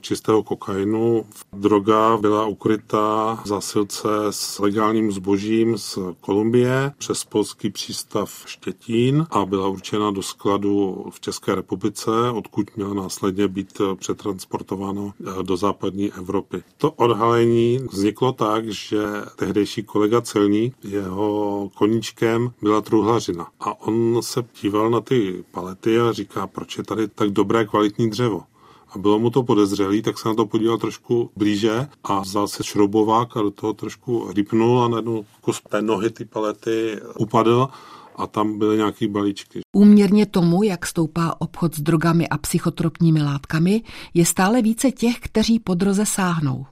čistého 0.00 0.42
kokainu. 0.42 1.26
Droga 1.52 2.16
byla 2.16 2.46
ukrytá 2.46 3.40
v 3.44 3.48
zásilce 3.48 4.08
s 4.30 4.58
legálním 4.58 5.12
zbožím 5.12 5.78
z 5.78 5.98
Kolumbie 6.20 6.92
přes 6.98 7.24
polský 7.24 7.70
přístav 7.70 8.42
Štětín 8.46 9.26
a 9.30 9.44
byla 9.44 9.68
určena 9.68 10.10
do 10.10 10.22
skladu 10.22 11.04
v 11.10 11.20
České 11.20 11.54
republice, 11.54 12.10
odkud 12.34 12.76
měla 12.76 12.94
následně 12.94 13.48
být 13.48 13.80
přetransportováno 13.96 15.12
do 15.42 15.56
západní 15.56 16.12
Evropy. 16.12 16.62
To 16.76 16.90
odhalení 16.90 17.78
vzniklo 17.92 18.32
tak, 18.32 18.68
že 18.68 19.02
tehdejší 19.36 19.82
kolega 19.82 20.20
celník, 20.20 20.74
jeho 20.84 21.70
koníčkem 21.74 22.52
byla 22.62 22.80
truhlařina. 22.80 23.46
A 23.60 23.80
on 23.80 24.22
se 24.22 24.44
díval 24.62 24.90
na 24.90 25.00
ty 25.00 25.44
palety 25.50 26.00
a 26.00 26.12
říká, 26.12 26.46
proč 26.46 26.78
je 26.78 26.84
tady 26.84 27.08
tak 27.08 27.27
dobré 27.30 27.64
kvalitní 27.64 28.10
dřevo. 28.10 28.42
A 28.88 28.98
bylo 28.98 29.18
mu 29.18 29.30
to 29.30 29.42
podezřelý, 29.42 30.02
tak 30.02 30.18
se 30.18 30.28
na 30.28 30.34
to 30.34 30.46
podíval 30.46 30.78
trošku 30.78 31.30
blíže 31.36 31.86
a 32.04 32.20
vzal 32.20 32.48
se 32.48 32.64
šroubovák 32.64 33.36
a 33.36 33.42
do 33.42 33.50
toho 33.50 33.72
trošku 33.72 34.32
rýpnul 34.32 34.82
a 34.82 34.88
na 34.88 34.96
jednu 34.96 35.26
kus 35.40 35.60
té 35.68 35.82
nohy 35.82 36.10
ty 36.10 36.24
palety 36.24 37.00
upadl 37.18 37.68
a 38.16 38.26
tam 38.26 38.58
byly 38.58 38.76
nějaký 38.76 39.08
balíčky. 39.08 39.60
Úměrně 39.76 40.26
tomu, 40.26 40.62
jak 40.62 40.86
stoupá 40.86 41.34
obchod 41.38 41.74
s 41.74 41.80
drogami 41.80 42.28
a 42.28 42.38
psychotropními 42.38 43.22
látkami, 43.22 43.82
je 44.14 44.26
stále 44.26 44.62
více 44.62 44.90
těch, 44.90 45.18
kteří 45.18 45.58
po 45.58 45.74
droze 45.74 46.06
sáhnou. 46.06 46.66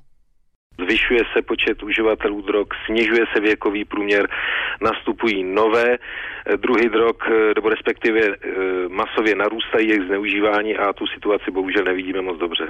Zvyšuje 0.79 1.21
se 1.33 1.43
počet 1.43 1.83
uživatelů 1.83 2.41
drog, 2.41 2.67
snižuje 2.87 3.25
se 3.33 3.41
věkový 3.41 3.85
průměr, 3.85 4.29
nastupují 4.81 5.45
nové 5.45 5.97
eh, 5.97 6.57
druhy 6.57 6.89
drog, 6.89 7.17
eh, 7.27 7.53
nebo 7.55 7.69
respektive 7.69 8.21
eh, 8.21 8.35
masově 8.89 9.35
narůstají 9.35 9.89
jejich 9.89 10.07
zneužívání 10.07 10.77
a 10.77 10.93
tu 10.93 11.07
situaci 11.07 11.51
bohužel 11.51 11.85
nevidíme 11.85 12.23
moc 12.23 12.39
dobře. 12.39 12.69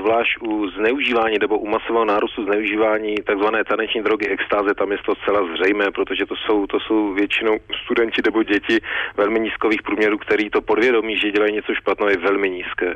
Zvlášť 0.00 0.38
u 0.40 0.70
zneužívání 0.70 1.36
nebo 1.40 1.58
u 1.58 1.66
masového 1.66 2.04
nárůstu 2.04 2.44
zneužívání 2.44 3.14
takzvané 3.26 3.64
taneční 3.64 4.02
drogy 4.02 4.28
extáze, 4.28 4.74
tam 4.74 4.92
je 4.92 4.98
to 5.06 5.14
zcela 5.14 5.40
zřejmé, 5.56 5.90
protože 5.90 6.26
to 6.26 6.36
jsou, 6.36 6.66
to 6.66 6.80
jsou 6.80 7.12
většinou 7.12 7.58
studenti 7.84 8.22
nebo 8.24 8.42
děti 8.42 8.78
velmi 9.16 9.40
nízkových 9.40 9.82
průměrů, 9.82 10.18
který 10.18 10.50
to 10.50 10.60
podvědomí, 10.60 11.16
že 11.16 11.30
dělají 11.30 11.52
něco 11.54 11.74
špatného, 11.74 12.10
je 12.10 12.18
velmi 12.18 12.50
nízké. 12.50 12.94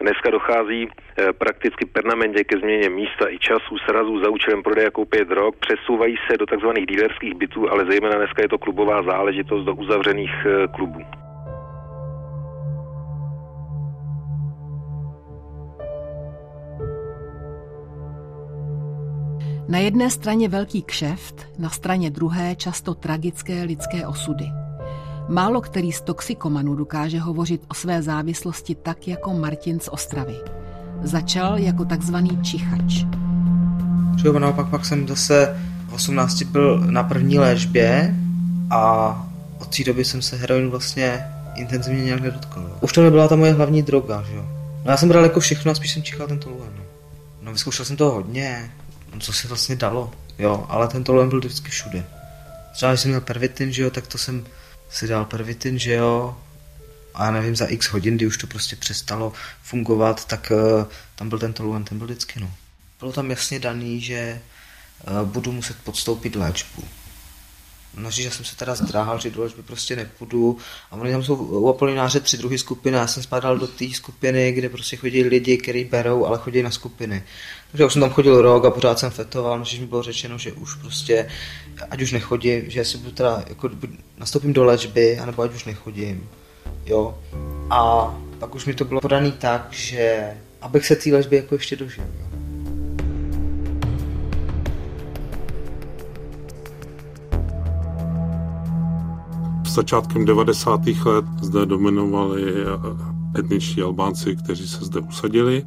Dneska 0.00 0.30
dochází 0.30 0.88
eh, 0.88 1.32
prakticky 1.32 1.86
permanentně 1.86 2.44
ke 2.44 2.58
změně 2.58 2.90
místa 2.90 3.28
i 3.30 3.38
času, 3.38 3.78
srazů 3.78 4.24
za 4.24 4.30
účelem 4.30 4.62
prodeje 4.62 4.90
koupě 4.90 5.24
drog, 5.24 5.54
přesouvají 5.60 6.16
se 6.30 6.36
do 6.36 6.46
tzv. 6.46 6.68
dílerských 6.88 7.34
bytů, 7.34 7.70
ale 7.70 7.86
zejména 7.90 8.16
dneska 8.16 8.42
je 8.42 8.48
to 8.48 8.58
klubová 8.58 9.02
záležitost 9.02 9.64
do 9.64 9.74
uzavřených 9.74 10.46
eh, 10.46 10.68
klubů. 10.68 11.00
Na 19.68 19.78
jedné 19.78 20.10
straně 20.10 20.48
velký 20.48 20.82
kšeft, 20.82 21.46
na 21.58 21.68
straně 21.68 22.10
druhé 22.10 22.56
často 22.56 22.94
tragické 22.94 23.62
lidské 23.62 24.06
osudy. 24.06 24.44
Málo 25.28 25.60
který 25.60 25.92
z 25.92 26.00
toxikomanů 26.00 26.74
dokáže 26.74 27.20
hovořit 27.20 27.62
o 27.68 27.74
své 27.74 28.02
závislosti 28.02 28.74
tak 28.74 29.08
jako 29.08 29.34
Martin 29.34 29.80
z 29.80 29.88
Ostravy. 29.88 30.36
Začal 31.02 31.58
jako 31.58 31.84
takzvaný 31.84 32.42
čichač. 32.42 33.04
Třeba 34.16 34.38
naopak 34.38 34.68
pak 34.68 34.84
jsem 34.84 35.08
zase 35.08 35.56
v 35.88 35.92
18 35.92 36.42
byl 36.42 36.80
na 36.80 37.02
první 37.02 37.38
léčbě 37.38 38.14
a 38.70 39.12
od 39.60 39.76
té 39.76 39.84
doby 39.84 40.04
jsem 40.04 40.22
se 40.22 40.36
heroinu 40.36 40.70
vlastně 40.70 41.24
intenzivně 41.56 42.04
nějak 42.04 42.20
nedotkl. 42.20 42.76
Už 42.80 42.92
to 42.92 43.02
nebyla 43.02 43.28
ta 43.28 43.36
moje 43.36 43.52
hlavní 43.52 43.82
droga, 43.82 44.22
že 44.22 44.36
jo. 44.36 44.44
No 44.84 44.90
já 44.90 44.96
jsem 44.96 45.08
bral 45.08 45.24
jako 45.24 45.40
všechno 45.40 45.72
a 45.72 45.74
spíš 45.74 45.92
jsem 45.92 46.02
čichal 46.02 46.26
ten 46.26 46.38
toluen. 46.38 46.72
No. 46.76 46.82
no 47.42 47.52
vyzkoušel 47.52 47.84
jsem 47.84 47.96
toho 47.96 48.12
hodně, 48.12 48.70
no, 49.14 49.20
co 49.20 49.32
se 49.32 49.48
vlastně 49.48 49.76
dalo, 49.76 50.10
jo, 50.38 50.66
ale 50.68 50.88
ten 50.88 51.04
toluen 51.04 51.28
byl 51.28 51.38
vždycky 51.38 51.70
všude. 51.70 52.04
Třeba 52.72 52.92
když 52.92 53.00
jsem 53.00 53.10
měl 53.10 53.20
pervitin, 53.20 53.72
že 53.72 53.82
jo, 53.82 53.90
tak 53.90 54.06
to 54.06 54.18
jsem 54.18 54.44
si 54.90 55.06
dal 55.08 55.24
pervitin, 55.24 55.78
že 55.78 55.92
jo, 55.94 56.36
a 57.14 57.24
já 57.24 57.30
nevím, 57.30 57.56
za 57.56 57.66
x 57.66 57.86
hodin, 57.86 58.16
kdy 58.16 58.26
už 58.26 58.36
to 58.36 58.46
prostě 58.46 58.76
přestalo 58.76 59.32
fungovat, 59.62 60.24
tak 60.24 60.52
uh, 60.54 60.84
tam 61.14 61.28
byl 61.28 61.38
ten 61.38 61.52
toluent, 61.52 61.88
ten 61.88 61.98
byl 61.98 62.06
vždycky, 62.06 62.40
no. 62.40 62.50
Bylo 63.00 63.12
tam 63.12 63.30
jasně 63.30 63.60
daný, 63.60 64.00
že 64.00 64.40
uh, 65.10 65.28
budu 65.28 65.52
muset 65.52 65.76
podstoupit 65.84 66.36
léčbu. 66.36 66.84
No, 67.94 68.10
že 68.10 68.30
jsem 68.30 68.44
se 68.44 68.56
teda 68.56 68.74
zdráhal, 68.74 69.18
že 69.18 69.30
do 69.30 69.42
léčby 69.42 69.62
prostě 69.62 69.96
nepůjdu. 69.96 70.58
A 70.90 70.96
oni 70.96 71.12
tam 71.12 71.24
jsou 71.24 71.34
u 71.36 71.68
Apolináře 71.68 72.20
tři 72.20 72.36
druhy 72.36 72.58
skupiny. 72.58 72.96
Já 72.96 73.06
jsem 73.06 73.22
spadal 73.22 73.58
do 73.58 73.66
té 73.66 73.90
skupiny, 73.94 74.52
kde 74.52 74.68
prostě 74.68 74.96
chodí 74.96 75.22
lidi, 75.22 75.58
kteří 75.58 75.84
berou, 75.84 76.26
ale 76.26 76.38
chodí 76.38 76.62
na 76.62 76.70
skupiny. 76.70 77.24
Takže 77.70 77.84
už 77.84 77.92
jsem 77.92 78.02
tam 78.02 78.10
chodil 78.10 78.42
rok 78.42 78.64
a 78.64 78.70
pořád 78.70 78.98
jsem 78.98 79.10
fetoval, 79.10 79.58
než 79.58 79.80
mi 79.80 79.86
bylo 79.86 80.02
řečeno, 80.02 80.38
že 80.38 80.52
už 80.52 80.74
prostě, 80.74 81.28
ať 81.90 82.02
už 82.02 82.12
nechodím, 82.12 82.70
že 82.70 82.84
si 82.84 82.98
budu 82.98 83.10
teda, 83.10 83.44
jako 83.48 83.70
nastoupím 84.18 84.52
do 84.52 84.64
léčby, 84.64 85.18
anebo 85.18 85.42
ať 85.42 85.54
už 85.54 85.64
nechodím. 85.64 86.28
Jo. 86.86 87.18
A 87.70 88.14
pak 88.38 88.54
už 88.54 88.66
mi 88.66 88.74
to 88.74 88.84
bylo 88.84 89.00
podaný 89.00 89.32
tak, 89.32 89.68
že 89.70 90.34
abych 90.60 90.86
se 90.86 90.96
té 90.96 91.10
léčby 91.10 91.36
jako 91.36 91.54
ještě 91.54 91.76
dožil. 91.76 92.04
Jo. 92.20 92.28
Začátkem 99.68 100.24
90. 100.24 100.80
let 101.04 101.24
zde 101.42 101.66
dominovali 101.66 102.42
etničtí 103.38 103.82
Albánci, 103.82 104.36
kteří 104.36 104.68
se 104.68 104.84
zde 104.84 105.00
usadili, 105.00 105.64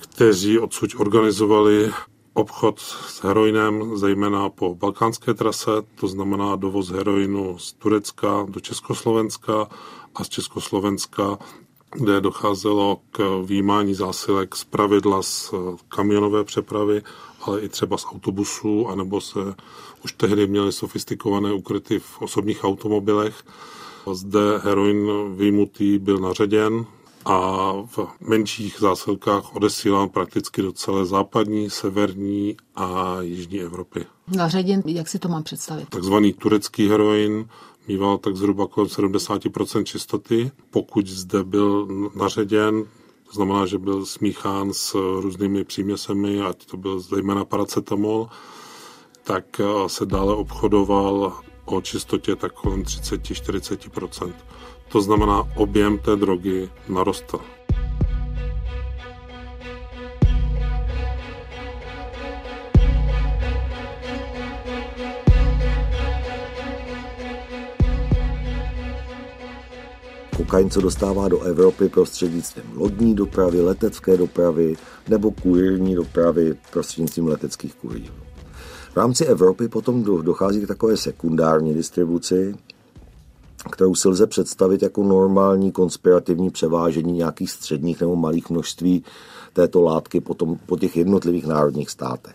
kteří 0.00 0.58
odsud 0.58 0.90
organizovali 0.98 1.90
obchod 2.34 2.80
s 2.80 3.22
heroinem, 3.22 3.96
zejména 3.96 4.50
po 4.50 4.74
balkánské 4.74 5.34
trase, 5.34 5.70
to 5.94 6.08
znamená 6.08 6.56
dovoz 6.56 6.88
heroinu 6.88 7.58
z 7.58 7.72
Turecka 7.72 8.46
do 8.48 8.60
Československa 8.60 9.68
a 10.14 10.24
z 10.24 10.28
Československa, 10.28 11.38
kde 11.92 12.20
docházelo 12.20 13.00
k 13.10 13.42
výjímání 13.44 13.94
zásilek 13.94 14.56
z 14.56 14.64
pravidla 14.64 15.22
z 15.22 15.54
kamionové 15.88 16.44
přepravy, 16.44 17.02
ale 17.42 17.60
i 17.60 17.68
třeba 17.68 17.96
z 17.96 18.06
autobusů, 18.06 18.88
anebo 18.88 19.20
se 19.20 19.54
už 20.04 20.12
tehdy 20.12 20.46
měli 20.46 20.72
sofistikované 20.72 21.52
ukryty 21.52 21.98
v 21.98 22.22
osobních 22.22 22.64
automobilech. 22.64 23.42
Zde 24.12 24.58
heroin 24.58 25.10
výjimutý 25.36 25.98
byl 25.98 26.18
naředěn 26.18 26.86
a 27.24 27.72
v 27.86 27.98
menších 28.20 28.76
zásilkách 28.78 29.56
odesílán 29.56 30.08
prakticky 30.08 30.62
do 30.62 30.72
celé 30.72 31.06
západní, 31.06 31.70
severní 31.70 32.56
a 32.76 33.16
jižní 33.20 33.60
Evropy. 33.60 34.06
Naředěn, 34.36 34.82
jak 34.86 35.08
si 35.08 35.18
to 35.18 35.28
mám 35.28 35.42
představit? 35.42 35.88
Takzvaný 35.88 36.32
turecký 36.32 36.88
heroin 36.88 37.48
mýval 37.88 38.18
tak 38.18 38.36
zhruba 38.36 38.66
kolem 38.66 38.88
70% 38.88 39.84
čistoty. 39.84 40.50
Pokud 40.70 41.06
zde 41.06 41.44
byl 41.44 41.88
naředěn, 42.14 42.84
to 43.26 43.32
znamená, 43.32 43.66
že 43.66 43.78
byl 43.78 44.06
smíchán 44.06 44.72
s 44.72 44.94
různými 45.20 45.64
příměsemi, 45.64 46.40
ať 46.40 46.66
to 46.66 46.76
byl 46.76 47.00
zejména 47.00 47.44
paracetamol, 47.44 48.28
tak 49.24 49.60
eh, 49.60 49.88
se 49.88 50.06
dále 50.06 50.34
obchodoval 50.34 51.40
o 51.64 51.80
čistotě 51.80 52.36
tak 52.36 52.52
kolem 52.52 52.82
30-40%. 52.82 54.32
To 54.92 55.00
znamená, 55.00 55.48
objem 55.56 55.98
té 55.98 56.16
drogy 56.16 56.68
narostl. 56.88 57.40
Kokain 70.36 70.70
se 70.70 70.80
dostává 70.80 71.28
do 71.28 71.40
Evropy 71.40 71.88
prostřednictvím 71.88 72.64
lodní 72.74 73.14
dopravy, 73.14 73.60
letecké 73.60 74.16
dopravy 74.16 74.76
nebo 75.08 75.30
kurírní 75.30 75.94
dopravy 75.94 76.56
prostřednictvím 76.72 77.26
leteckých 77.26 77.74
kurýrů. 77.74 78.14
V 78.92 78.96
rámci 78.96 79.24
Evropy 79.24 79.68
potom 79.68 80.02
dochází 80.22 80.60
k 80.60 80.68
takové 80.68 80.96
sekundární 80.96 81.74
distribuci, 81.74 82.54
kterou 83.72 83.94
si 83.94 84.08
lze 84.08 84.26
představit 84.26 84.82
jako 84.82 85.02
normální 85.02 85.72
konspirativní 85.72 86.50
převážení 86.50 87.12
nějakých 87.12 87.50
středních 87.50 88.00
nebo 88.00 88.16
malých 88.16 88.50
množství 88.50 89.04
této 89.52 89.82
látky 89.82 90.20
potom 90.20 90.58
po 90.66 90.76
těch 90.76 90.96
jednotlivých 90.96 91.46
národních 91.46 91.90
státech. 91.90 92.34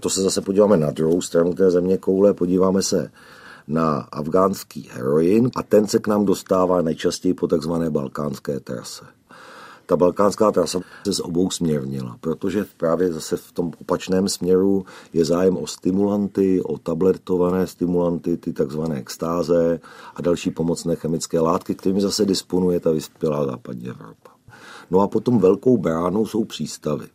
To 0.00 0.10
se 0.10 0.22
zase 0.22 0.40
podíváme 0.40 0.76
na 0.76 0.90
druhou 0.90 1.22
stranu 1.22 1.54
té 1.54 1.70
země 1.70 1.98
koule, 1.98 2.34
podíváme 2.34 2.82
se 2.82 3.10
na 3.68 4.08
afgánský 4.12 4.88
heroin 4.92 5.50
a 5.56 5.62
ten 5.62 5.86
se 5.86 5.98
k 5.98 6.06
nám 6.06 6.24
dostává 6.24 6.82
nejčastěji 6.82 7.34
po 7.34 7.46
takzvané 7.46 7.90
balkánské 7.90 8.60
trase 8.60 9.04
ta 9.86 9.96
balkánská 9.96 10.50
trasa 10.50 10.80
se 11.06 11.12
z 11.12 11.20
obou 11.20 11.50
směrnila, 11.50 12.16
protože 12.20 12.66
právě 12.76 13.12
zase 13.12 13.36
v 13.36 13.52
tom 13.52 13.72
opačném 13.80 14.28
směru 14.28 14.84
je 15.12 15.24
zájem 15.24 15.56
o 15.56 15.66
stimulanty, 15.66 16.62
o 16.62 16.78
tabletované 16.78 17.66
stimulanty, 17.66 18.36
ty 18.36 18.52
takzvané 18.52 18.96
extáze 18.96 19.80
a 20.14 20.22
další 20.22 20.50
pomocné 20.50 20.96
chemické 20.96 21.40
látky, 21.40 21.74
kterými 21.74 22.00
zase 22.00 22.24
disponuje 22.24 22.80
ta 22.80 22.90
vyspělá 22.90 23.46
západní 23.46 23.88
Evropa. 23.88 24.30
No 24.90 25.00
a 25.00 25.08
potom 25.08 25.38
velkou 25.38 25.76
bránou 25.76 26.26
jsou 26.26 26.44
přístavy. 26.44 27.06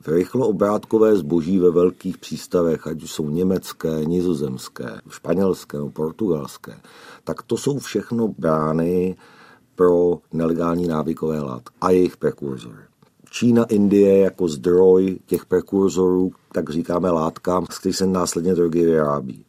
V 0.00 0.08
rychloobrádkové 0.08 1.16
zboží 1.16 1.58
ve 1.58 1.70
velkých 1.70 2.18
přístavech, 2.18 2.86
ať 2.86 3.02
jsou 3.02 3.30
německé, 3.30 4.04
nizozemské, 4.04 5.00
španělské 5.08 5.76
nebo 5.76 5.90
portugalské, 5.90 6.80
tak 7.24 7.42
to 7.42 7.56
jsou 7.56 7.78
všechno 7.78 8.28
brány 8.28 9.16
pro 9.80 10.18
nelegální 10.32 10.88
návykové 10.88 11.40
látky 11.40 11.74
a 11.80 11.90
jejich 11.90 12.16
prekurzory. 12.16 12.82
Čína, 13.30 13.64
Indie 13.64 14.18
jako 14.18 14.48
zdroj 14.48 15.18
těch 15.26 15.46
prekurzorů, 15.46 16.32
tak 16.52 16.70
říkáme 16.70 17.10
látkám, 17.10 17.66
z 17.70 17.78
kterých 17.78 17.96
se 17.96 18.06
následně 18.06 18.54
drogy 18.54 18.84
vyrábí. 18.84 19.44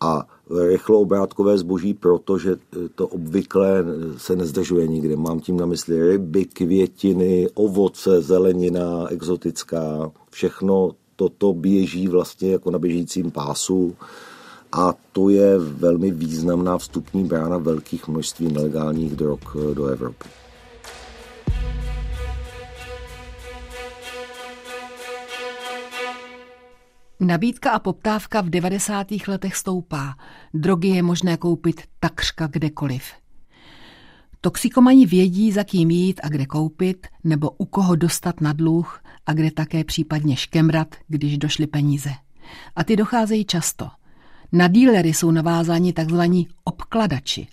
A 0.00 0.26
rychloobrátkové 0.68 1.58
zboží, 1.58 1.94
protože 1.94 2.56
to 2.94 3.08
obvykle 3.08 3.84
se 4.16 4.36
nezdržuje 4.36 4.86
nikde. 4.86 5.16
Mám 5.16 5.40
tím 5.40 5.56
na 5.56 5.66
mysli 5.66 6.08
ryby, 6.08 6.44
květiny, 6.44 7.48
ovoce, 7.54 8.22
zelenina, 8.22 9.06
exotická. 9.08 10.12
Všechno 10.30 10.90
toto 11.16 11.52
běží 11.52 12.08
vlastně 12.08 12.52
jako 12.52 12.70
na 12.70 12.78
běžícím 12.78 13.30
pásu 13.30 13.94
a 14.72 14.94
to 15.12 15.28
je 15.28 15.58
velmi 15.58 16.10
významná 16.10 16.78
vstupní 16.78 17.24
brána 17.24 17.58
velkých 17.58 18.08
množství 18.08 18.52
nelegálních 18.52 19.16
drog 19.16 19.40
eh, 19.54 19.74
do 19.74 19.86
Evropy. 19.86 20.28
Nabídka 27.20 27.70
a 27.70 27.78
poptávka 27.78 28.40
v 28.40 28.50
90. 28.50 29.06
letech 29.28 29.56
stoupá. 29.56 30.14
Drogy 30.54 30.88
je 30.88 31.02
možné 31.02 31.36
koupit 31.36 31.80
takřka 32.00 32.46
kdekoliv. 32.46 33.02
Toxikomani 34.40 35.06
vědí, 35.06 35.52
za 35.52 35.64
kým 35.64 35.90
jít 35.90 36.20
a 36.22 36.28
kde 36.28 36.46
koupit, 36.46 37.06
nebo 37.24 37.50
u 37.50 37.64
koho 37.64 37.96
dostat 37.96 38.40
na 38.40 38.52
dluh 38.52 39.00
a 39.26 39.32
kde 39.32 39.50
také 39.50 39.84
případně 39.84 40.36
škemrat, 40.36 40.94
když 41.08 41.38
došly 41.38 41.66
peníze. 41.66 42.10
A 42.76 42.84
ty 42.84 42.96
docházejí 42.96 43.44
často– 43.44 43.88
na 44.52 44.68
dílery 44.68 45.14
jsou 45.14 45.30
navázáni 45.30 45.92
tzv. 45.92 46.20
obkladači, 46.64 47.46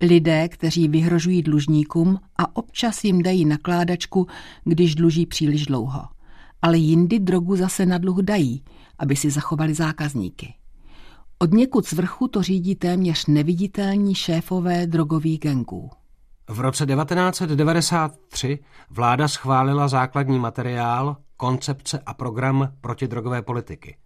lidé, 0.00 0.48
kteří 0.48 0.88
vyhrožují 0.88 1.42
dlužníkům 1.42 2.18
a 2.38 2.56
občas 2.56 3.04
jim 3.04 3.22
dají 3.22 3.44
nakládačku, 3.44 4.26
když 4.64 4.94
dluží 4.94 5.26
příliš 5.26 5.66
dlouho. 5.66 6.02
Ale 6.62 6.78
jindy 6.78 7.18
drogu 7.18 7.56
zase 7.56 7.86
na 7.86 7.98
dluh 7.98 8.18
dají, 8.18 8.64
aby 8.98 9.16
si 9.16 9.30
zachovali 9.30 9.74
zákazníky. 9.74 10.54
Od 11.38 11.52
někud 11.52 11.86
z 11.86 11.92
vrchu 11.92 12.28
to 12.28 12.42
řídí 12.42 12.74
téměř 12.74 13.26
neviditelní 13.26 14.14
šéfové 14.14 14.86
drogových 14.86 15.40
gangů. 15.40 15.90
V 16.48 16.60
roce 16.60 16.86
1993 16.86 18.58
vláda 18.90 19.28
schválila 19.28 19.88
základní 19.88 20.38
materiál, 20.38 21.16
koncepce 21.36 21.98
a 22.06 22.14
program 22.14 22.72
protidrogové 22.80 23.42
politiky. 23.42 23.96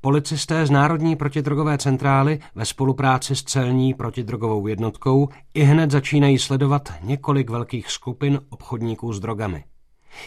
Policisté 0.00 0.66
z 0.66 0.70
Národní 0.70 1.16
protidrogové 1.16 1.78
centrály 1.78 2.38
ve 2.54 2.64
spolupráci 2.64 3.36
s 3.36 3.42
celní 3.42 3.94
protidrogovou 3.94 4.66
jednotkou 4.66 5.28
i 5.54 5.62
hned 5.62 5.90
začínají 5.90 6.38
sledovat 6.38 6.92
několik 7.02 7.50
velkých 7.50 7.90
skupin 7.90 8.40
obchodníků 8.50 9.12
s 9.12 9.20
drogami. 9.20 9.64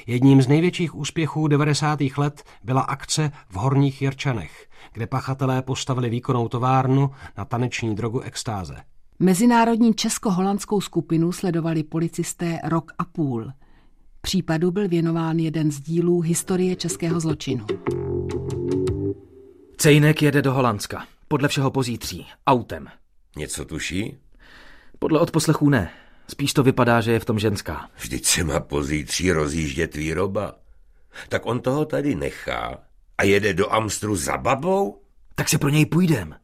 Jedním 0.07 0.41
z 0.41 0.47
největších 0.47 0.95
úspěchů 0.95 1.47
90. 1.47 1.99
let 2.17 2.43
byla 2.63 2.81
akce 2.81 3.31
v 3.49 3.55
Horních 3.55 4.01
Jirčanech, 4.01 4.67
kde 4.93 5.07
pachatelé 5.07 5.61
postavili 5.61 6.09
výkonnou 6.09 6.47
továrnu 6.47 7.11
na 7.37 7.45
taneční 7.45 7.95
drogu 7.95 8.19
extáze. 8.19 8.75
Mezinárodní 9.19 9.93
česko-holandskou 9.93 10.81
skupinu 10.81 11.31
sledovali 11.31 11.83
policisté 11.83 12.59
rok 12.63 12.91
a 12.97 13.05
půl. 13.05 13.51
Případu 14.21 14.71
byl 14.71 14.87
věnován 14.87 15.37
jeden 15.37 15.71
z 15.71 15.81
dílů 15.81 16.21
historie 16.21 16.75
českého 16.75 17.19
zločinu. 17.19 17.65
Cejnek 19.79 20.21
jede 20.21 20.41
do 20.41 20.53
Holandska. 20.53 21.07
Podle 21.27 21.47
všeho 21.47 21.71
pozítří. 21.71 22.27
Autem. 22.47 22.87
Něco 23.35 23.65
tuší? 23.65 24.17
Podle 24.99 25.19
odposlechů 25.19 25.69
ne. 25.69 25.91
Spíš 26.27 26.53
to 26.53 26.63
vypadá, 26.63 27.01
že 27.01 27.11
je 27.11 27.19
v 27.19 27.25
tom 27.25 27.39
ženská. 27.39 27.89
Vždyť 27.97 28.25
se 28.25 28.43
má 28.43 28.59
pozítří 28.59 29.31
rozjíždět 29.31 29.95
výroba. 29.95 30.55
Tak 31.29 31.45
on 31.45 31.59
toho 31.59 31.85
tady 31.85 32.15
nechá 32.15 32.77
a 33.17 33.23
jede 33.23 33.53
do 33.53 33.73
Amstru 33.73 34.15
za 34.15 34.37
babou? 34.37 35.01
Tak 35.35 35.49
si 35.49 35.57
pro 35.57 35.69
něj 35.69 35.85
půjdem. 35.85 36.35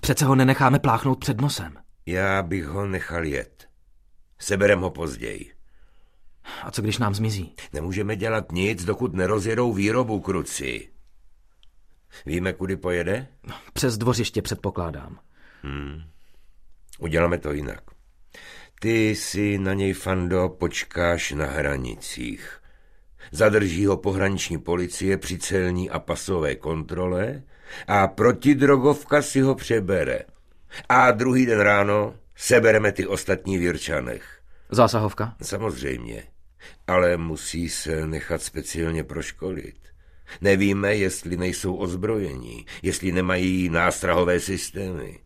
Přece 0.00 0.24
ho 0.24 0.34
nenecháme 0.34 0.78
pláchnout 0.78 1.18
před 1.18 1.40
nosem. 1.40 1.76
Já 2.06 2.42
bych 2.42 2.66
ho 2.66 2.86
nechal 2.86 3.24
jet. 3.24 3.68
Seberem 4.38 4.80
ho 4.80 4.90
později. 4.90 5.52
A 6.62 6.70
co 6.70 6.82
když 6.82 6.98
nám 6.98 7.14
zmizí? 7.14 7.54
Nemůžeme 7.72 8.16
dělat 8.16 8.52
nic, 8.52 8.84
dokud 8.84 9.14
nerozjedou 9.14 9.72
výrobu 9.72 10.20
kruci. 10.20 10.95
Víme, 12.26 12.52
kudy 12.52 12.76
pojede? 12.76 13.26
Přes 13.72 13.98
dvořiště 13.98 14.42
předpokládám. 14.42 15.18
Hmm. 15.62 16.02
Uděláme 16.98 17.38
to 17.38 17.52
jinak. 17.52 17.80
Ty 18.80 19.14
si 19.14 19.58
na 19.58 19.74
něj, 19.74 19.92
Fando, 19.92 20.48
počkáš 20.48 21.32
na 21.32 21.46
hranicích. 21.46 22.60
Zadrží 23.30 23.86
ho 23.86 23.96
pohraniční 23.96 24.58
policie 24.58 25.16
při 25.16 25.38
celní 25.38 25.90
a 25.90 25.98
pasové 25.98 26.54
kontrole 26.54 27.42
a 27.86 28.08
protidrogovka 28.08 29.22
si 29.22 29.40
ho 29.40 29.54
přebere. 29.54 30.20
A 30.88 31.10
druhý 31.10 31.46
den 31.46 31.60
ráno 31.60 32.14
sebereme 32.36 32.92
ty 32.92 33.06
ostatní 33.06 33.58
Virčanech. 33.58 34.40
Zásahovka? 34.70 35.36
Samozřejmě. 35.42 36.22
Ale 36.86 37.16
musí 37.16 37.68
se 37.68 38.06
nechat 38.06 38.42
speciálně 38.42 39.04
proškolit. 39.04 39.85
Nevíme, 40.40 40.94
jestli 40.94 41.36
nejsou 41.36 41.74
ozbrojení, 41.76 42.66
jestli 42.82 43.12
nemají 43.12 43.68
nástrahové 43.68 44.40
systémy. 44.40 45.18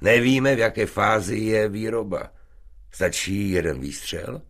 Nevíme, 0.00 0.56
v 0.56 0.58
jaké 0.58 0.86
fázi 0.86 1.36
je 1.36 1.68
výroba. 1.68 2.30
Stačí 2.90 3.50
jeden 3.50 3.80
výstřel 3.80 4.42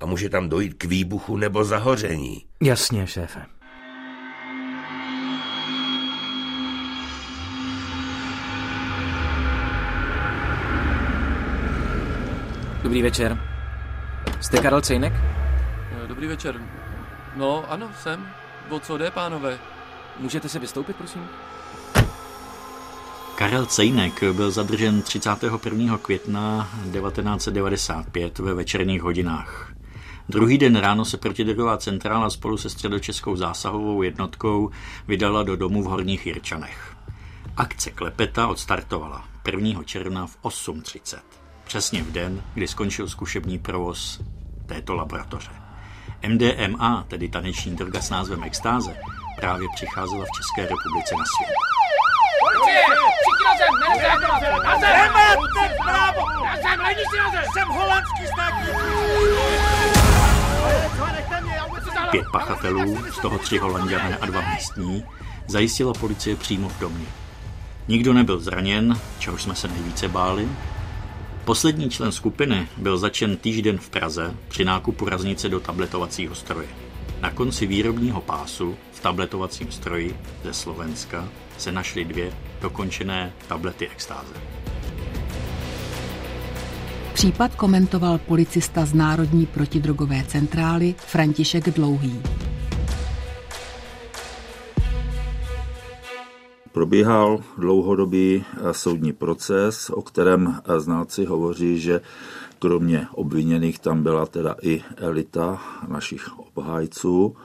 a 0.00 0.06
může 0.06 0.28
tam 0.28 0.48
dojít 0.48 0.74
k 0.74 0.84
výbuchu 0.84 1.36
nebo 1.36 1.64
zahoření. 1.64 2.44
Jasně, 2.62 3.06
šéfe. 3.06 3.46
Dobrý 12.82 13.02
večer. 13.02 13.38
Jste 14.40 14.58
Karel 14.58 14.80
Cejnek? 14.80 15.12
Dobrý 16.06 16.26
večer. 16.26 16.60
No, 17.36 17.70
ano, 17.70 17.90
jsem. 17.98 18.26
O 18.70 18.80
co 18.80 18.98
jde, 18.98 19.10
pánové? 19.10 19.58
Můžete 20.20 20.48
se 20.48 20.58
vystoupit, 20.58 20.96
prosím? 20.96 21.28
Karel 23.34 23.66
Cejnek 23.66 24.24
byl 24.32 24.50
zadržen 24.50 25.02
31. 25.02 25.98
května 25.98 26.70
1995 26.92 28.38
ve 28.38 28.54
večerních 28.54 29.02
hodinách. 29.02 29.72
Druhý 30.28 30.58
den 30.58 30.76
ráno 30.76 31.04
se 31.04 31.16
protidrogová 31.16 31.76
centrála 31.76 32.30
spolu 32.30 32.56
se 32.56 32.70
středočeskou 32.70 33.36
zásahovou 33.36 34.02
jednotkou 34.02 34.70
vydala 35.08 35.42
do 35.42 35.56
domu 35.56 35.82
v 35.82 35.86
Horních 35.86 36.26
Jirčanech. 36.26 36.96
Akce 37.56 37.90
Klepeta 37.90 38.46
odstartovala 38.46 39.28
1. 39.46 39.82
června 39.84 40.26
v 40.26 40.38
8.30, 40.42 41.18
přesně 41.64 42.02
v 42.02 42.12
den, 42.12 42.42
kdy 42.54 42.68
skončil 42.68 43.08
zkušební 43.08 43.58
provoz 43.58 44.20
této 44.66 44.94
laboratoře. 44.94 45.63
MDMA, 46.28 47.04
tedy 47.08 47.28
taneční 47.28 47.76
droga 47.76 48.00
s 48.00 48.10
názvem 48.10 48.44
extáze, 48.44 48.96
právě 49.36 49.68
přicházela 49.74 50.24
v 50.24 50.36
České 50.36 50.62
republice 50.62 51.14
na 51.18 51.24
svět. 51.24 51.54
Pět 62.10 62.26
pachatelů, 62.32 62.98
z 63.12 63.20
toho 63.22 63.38
tři 63.38 63.58
holanděné 63.58 64.18
a 64.20 64.26
dva 64.26 64.40
místní, 64.40 65.04
zajistila 65.46 65.92
policie 65.92 66.36
přímo 66.36 66.68
v 66.68 66.78
domě. 66.80 67.06
Nikdo 67.88 68.12
nebyl 68.12 68.40
zraněn, 68.40 69.00
čehož 69.18 69.42
jsme 69.42 69.54
se 69.54 69.68
nejvíce 69.68 70.08
báli. 70.08 70.48
Poslední 71.44 71.90
člen 71.90 72.12
skupiny 72.12 72.68
byl 72.76 72.98
začen 72.98 73.36
týžden 73.36 73.78
v 73.78 73.90
Praze 73.90 74.34
při 74.48 74.64
nákupu 74.64 75.08
raznice 75.08 75.48
do 75.48 75.60
tabletovacího 75.60 76.34
stroje. 76.34 76.68
Na 77.20 77.30
konci 77.30 77.66
výrobního 77.66 78.20
pásu 78.20 78.76
v 78.92 79.00
tabletovacím 79.00 79.72
stroji 79.72 80.16
ze 80.44 80.52
Slovenska 80.52 81.28
se 81.58 81.72
našly 81.72 82.04
dvě 82.04 82.32
dokončené 82.60 83.32
tablety 83.48 83.88
extáze. 83.88 84.34
Případ 87.14 87.54
komentoval 87.54 88.18
policista 88.18 88.86
z 88.86 88.94
Národní 88.94 89.46
protidrogové 89.46 90.24
centrály 90.24 90.94
František 90.98 91.70
Dlouhý. 91.70 92.22
Probíhal 96.74 97.38
dlouhodobý 97.58 98.44
soudní 98.72 99.12
proces, 99.12 99.90
o 99.90 100.02
kterém 100.02 100.60
znáci 100.78 101.24
hovoří, 101.24 101.80
že 101.80 102.00
kromě 102.58 103.06
obviněných 103.12 103.78
tam 103.78 104.02
byla 104.02 104.26
teda 104.26 104.56
i 104.62 104.82
elita 104.96 105.62
našich 105.88 106.38
obhájců 106.38 107.36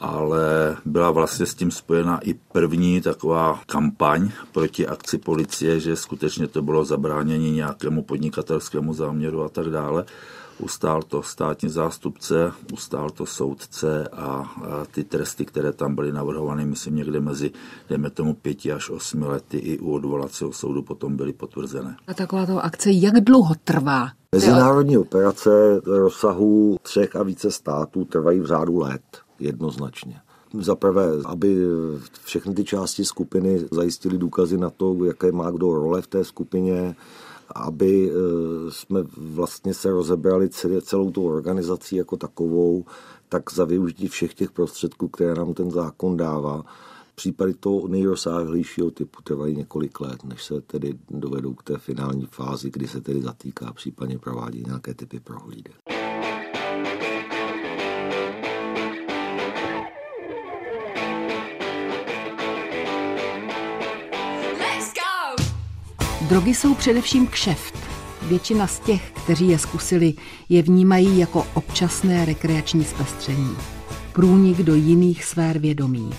ale 0.00 0.76
byla 0.84 1.10
vlastně 1.10 1.46
s 1.46 1.54
tím 1.54 1.70
spojena 1.70 2.18
i 2.18 2.34
první 2.34 3.00
taková 3.00 3.60
kampaň 3.66 4.30
proti 4.52 4.86
akci 4.86 5.18
policie, 5.18 5.80
že 5.80 5.96
skutečně 5.96 6.46
to 6.48 6.62
bylo 6.62 6.84
zabránění 6.84 7.52
nějakému 7.52 8.02
podnikatelskému 8.02 8.94
záměru 8.94 9.42
a 9.42 9.48
tak 9.48 9.70
dále. 9.70 10.04
Ustál 10.58 11.02
to 11.02 11.22
státní 11.22 11.68
zástupce, 11.68 12.52
ustál 12.72 13.10
to 13.10 13.26
soudce 13.26 14.08
a, 14.08 14.22
a 14.22 14.84
ty 14.90 15.04
tresty, 15.04 15.44
které 15.44 15.72
tam 15.72 15.94
byly 15.94 16.12
navrhovány, 16.12 16.66
myslím 16.66 16.96
někde 16.96 17.20
mezi, 17.20 17.50
dejme 17.88 18.10
tomu, 18.10 18.34
pěti 18.34 18.72
až 18.72 18.90
osmi 18.90 19.26
lety 19.26 19.58
i 19.58 19.78
u 19.78 19.92
odvolacího 19.92 20.52
soudu 20.52 20.82
potom 20.82 21.16
byly 21.16 21.32
potvrzené. 21.32 21.96
A 22.06 22.14
taková 22.14 22.46
to 22.46 22.64
akce 22.64 22.90
jak 22.90 23.14
dlouho 23.14 23.54
trvá? 23.64 24.08
Mezinárodní 24.34 24.98
operace 24.98 25.80
rozsahu 25.86 26.76
třech 26.82 27.16
a 27.16 27.22
více 27.22 27.50
států 27.50 28.04
trvají 28.04 28.40
v 28.40 28.46
řádu 28.46 28.78
let 28.78 29.02
jednoznačně. 29.38 30.20
Za 30.60 30.74
prvé, 30.74 31.04
aby 31.24 31.56
všechny 32.24 32.54
ty 32.54 32.64
části 32.64 33.04
skupiny 33.04 33.64
zajistili 33.70 34.18
důkazy 34.18 34.58
na 34.58 34.70
to, 34.70 35.04
jaké 35.04 35.32
má 35.32 35.50
kdo 35.50 35.72
role 35.72 36.02
v 36.02 36.06
té 36.06 36.24
skupině, 36.24 36.94
aby 37.54 38.10
e, 38.10 38.12
jsme 38.70 39.00
vlastně 39.16 39.74
se 39.74 39.90
rozebrali 39.90 40.48
celou 40.82 41.10
tu 41.10 41.26
organizací 41.26 41.96
jako 41.96 42.16
takovou, 42.16 42.84
tak 43.28 43.52
za 43.52 43.64
využití 43.64 44.08
všech 44.08 44.34
těch 44.34 44.50
prostředků, 44.50 45.08
které 45.08 45.34
nám 45.34 45.54
ten 45.54 45.70
zákon 45.70 46.16
dává. 46.16 46.64
Případy 47.14 47.54
toho 47.54 47.88
nejrozsáhlejšího 47.88 48.90
typu 48.90 49.22
trvají 49.22 49.56
několik 49.56 50.00
let, 50.00 50.24
než 50.24 50.44
se 50.44 50.60
tedy 50.60 50.94
dovedou 51.10 51.54
k 51.54 51.62
té 51.62 51.78
finální 51.78 52.26
fázi, 52.26 52.70
kdy 52.70 52.88
se 52.88 53.00
tedy 53.00 53.22
zatýká, 53.22 53.72
případně 53.72 54.18
provádí 54.18 54.62
nějaké 54.66 54.94
typy 54.94 55.20
prohlídek. 55.20 55.74
Drogy 66.28 66.54
jsou 66.54 66.74
především 66.74 67.26
kšeft. 67.26 67.78
Většina 68.22 68.66
z 68.66 68.78
těch, 68.78 69.10
kteří 69.10 69.48
je 69.48 69.58
zkusili, 69.58 70.14
je 70.48 70.62
vnímají 70.62 71.18
jako 71.18 71.46
občasné 71.54 72.24
rekreační 72.24 72.84
zpestření. 72.84 73.56
Průnik 74.12 74.58
do 74.58 74.74
jiných 74.74 75.24
sfér 75.24 75.58
vědomí. 75.58 76.10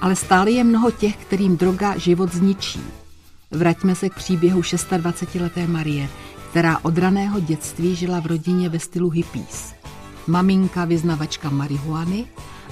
Ale 0.00 0.16
stále 0.16 0.50
je 0.50 0.64
mnoho 0.64 0.90
těch, 0.90 1.16
kterým 1.16 1.56
droga 1.56 1.98
život 1.98 2.32
zničí. 2.32 2.80
Vraťme 3.50 3.94
se 3.94 4.08
k 4.08 4.14
příběhu 4.14 4.60
26-leté 4.60 5.66
Marie, 5.66 6.08
která 6.50 6.78
od 6.82 6.98
raného 6.98 7.40
dětství 7.40 7.94
žila 7.96 8.20
v 8.20 8.26
rodině 8.26 8.68
ve 8.68 8.78
stylu 8.78 9.10
hippies. 9.10 9.74
Maminka 10.26 10.84
vyznavačka 10.84 11.50
marihuany 11.50 12.24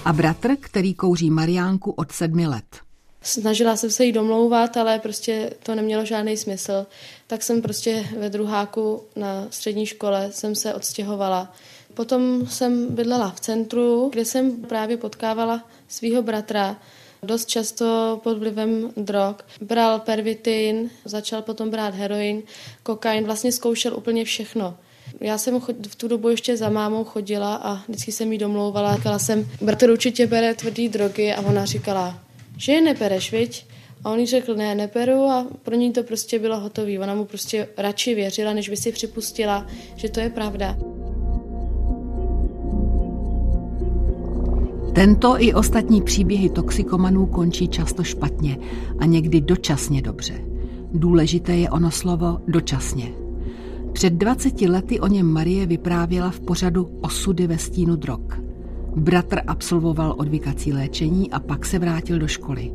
a 0.04 0.12
bratr, 0.12 0.56
který 0.60 0.94
kouří 0.94 1.30
mariánku 1.30 1.90
od 1.90 2.12
sedmi 2.12 2.46
let. 2.46 2.89
Snažila 3.22 3.76
jsem 3.76 3.90
se 3.90 4.04
jí 4.04 4.12
domlouvat, 4.12 4.76
ale 4.76 4.98
prostě 4.98 5.50
to 5.62 5.74
nemělo 5.74 6.04
žádný 6.04 6.36
smysl. 6.36 6.86
Tak 7.26 7.42
jsem 7.42 7.62
prostě 7.62 8.06
ve 8.18 8.30
druháku 8.30 9.02
na 9.16 9.46
střední 9.50 9.86
škole 9.86 10.28
jsem 10.32 10.54
se 10.54 10.74
odstěhovala. 10.74 11.52
Potom 11.94 12.46
jsem 12.46 12.94
bydlela 12.94 13.30
v 13.30 13.40
centru, 13.40 14.08
kde 14.12 14.24
jsem 14.24 14.56
právě 14.56 14.96
potkávala 14.96 15.68
svého 15.88 16.22
bratra, 16.22 16.76
dost 17.22 17.48
často 17.48 18.20
pod 18.22 18.38
vlivem 18.38 18.90
drog. 18.96 19.36
Bral 19.60 20.00
pervitin, 20.00 20.90
začal 21.04 21.42
potom 21.42 21.70
brát 21.70 21.94
heroin, 21.94 22.42
kokain, 22.82 23.24
vlastně 23.24 23.52
zkoušel 23.52 23.96
úplně 23.96 24.24
všechno. 24.24 24.76
Já 25.20 25.38
jsem 25.38 25.60
v 25.88 25.94
tu 25.96 26.08
dobu 26.08 26.28
ještě 26.28 26.56
za 26.56 26.68
mámou 26.68 27.04
chodila 27.04 27.54
a 27.54 27.82
vždycky 27.88 28.12
jsem 28.12 28.32
jí 28.32 28.38
domlouvala. 28.38 28.96
Říkala 28.96 29.18
jsem, 29.18 29.48
bratr 29.60 29.90
určitě 29.90 30.26
bere 30.26 30.54
tvrdý 30.54 30.88
drogy 30.88 31.32
a 31.32 31.40
ona 31.40 31.64
říkala, 31.64 32.18
že 32.60 32.72
je 32.72 32.80
nepereš, 32.80 33.32
viď? 33.32 33.66
A 34.04 34.10
on 34.10 34.18
jí 34.18 34.26
řekl, 34.26 34.54
ne, 34.54 34.74
neberu 34.74 35.24
a 35.24 35.46
pro 35.62 35.74
ní 35.76 35.92
to 35.92 36.02
prostě 36.02 36.38
bylo 36.38 36.60
hotové. 36.60 36.98
Ona 36.98 37.14
mu 37.14 37.24
prostě 37.24 37.68
radši 37.76 38.14
věřila, 38.14 38.52
než 38.52 38.68
by 38.68 38.76
si 38.76 38.92
připustila, 38.92 39.66
že 39.96 40.08
to 40.08 40.20
je 40.20 40.30
pravda. 40.30 40.78
Tento 44.94 45.34
i 45.38 45.54
ostatní 45.54 46.02
příběhy 46.02 46.48
toxikomanů 46.48 47.26
končí 47.26 47.68
často 47.68 48.04
špatně 48.04 48.58
a 48.98 49.06
někdy 49.06 49.40
dočasně 49.40 50.02
dobře. 50.02 50.34
Důležité 50.92 51.56
je 51.56 51.70
ono 51.70 51.90
slovo 51.90 52.38
dočasně. 52.48 53.12
Před 53.92 54.12
20 54.12 54.60
lety 54.60 55.00
o 55.00 55.06
něm 55.06 55.26
Marie 55.26 55.66
vyprávěla 55.66 56.30
v 56.30 56.40
pořadu 56.40 56.98
Osudy 57.00 57.46
ve 57.46 57.58
stínu 57.58 57.96
drog. 57.96 58.49
Bratr 58.96 59.40
absolvoval 59.46 60.14
odvykací 60.18 60.72
léčení 60.72 61.30
a 61.30 61.40
pak 61.40 61.66
se 61.66 61.78
vrátil 61.78 62.18
do 62.18 62.28
školy. 62.28 62.72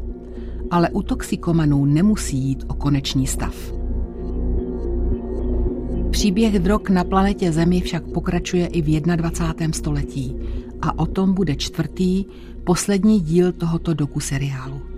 Ale 0.71 0.89
u 0.89 1.01
toxikomanů 1.01 1.85
nemusí 1.85 2.37
jít 2.37 2.63
o 2.67 2.73
konečný 2.73 3.27
stav. 3.27 3.55
Příběh 6.09 6.59
drog 6.59 6.89
na 6.89 7.03
planetě 7.03 7.51
Zemi 7.51 7.81
však 7.81 8.03
pokračuje 8.03 8.67
i 8.67 8.81
v 8.81 9.01
21. 9.01 9.73
století 9.73 10.35
a 10.81 10.99
o 10.99 11.05
tom 11.05 11.33
bude 11.33 11.55
čtvrtý, 11.55 12.25
poslední 12.63 13.19
díl 13.19 13.51
tohoto 13.51 13.93
doku 13.93 14.19
seriálu. 14.19 14.94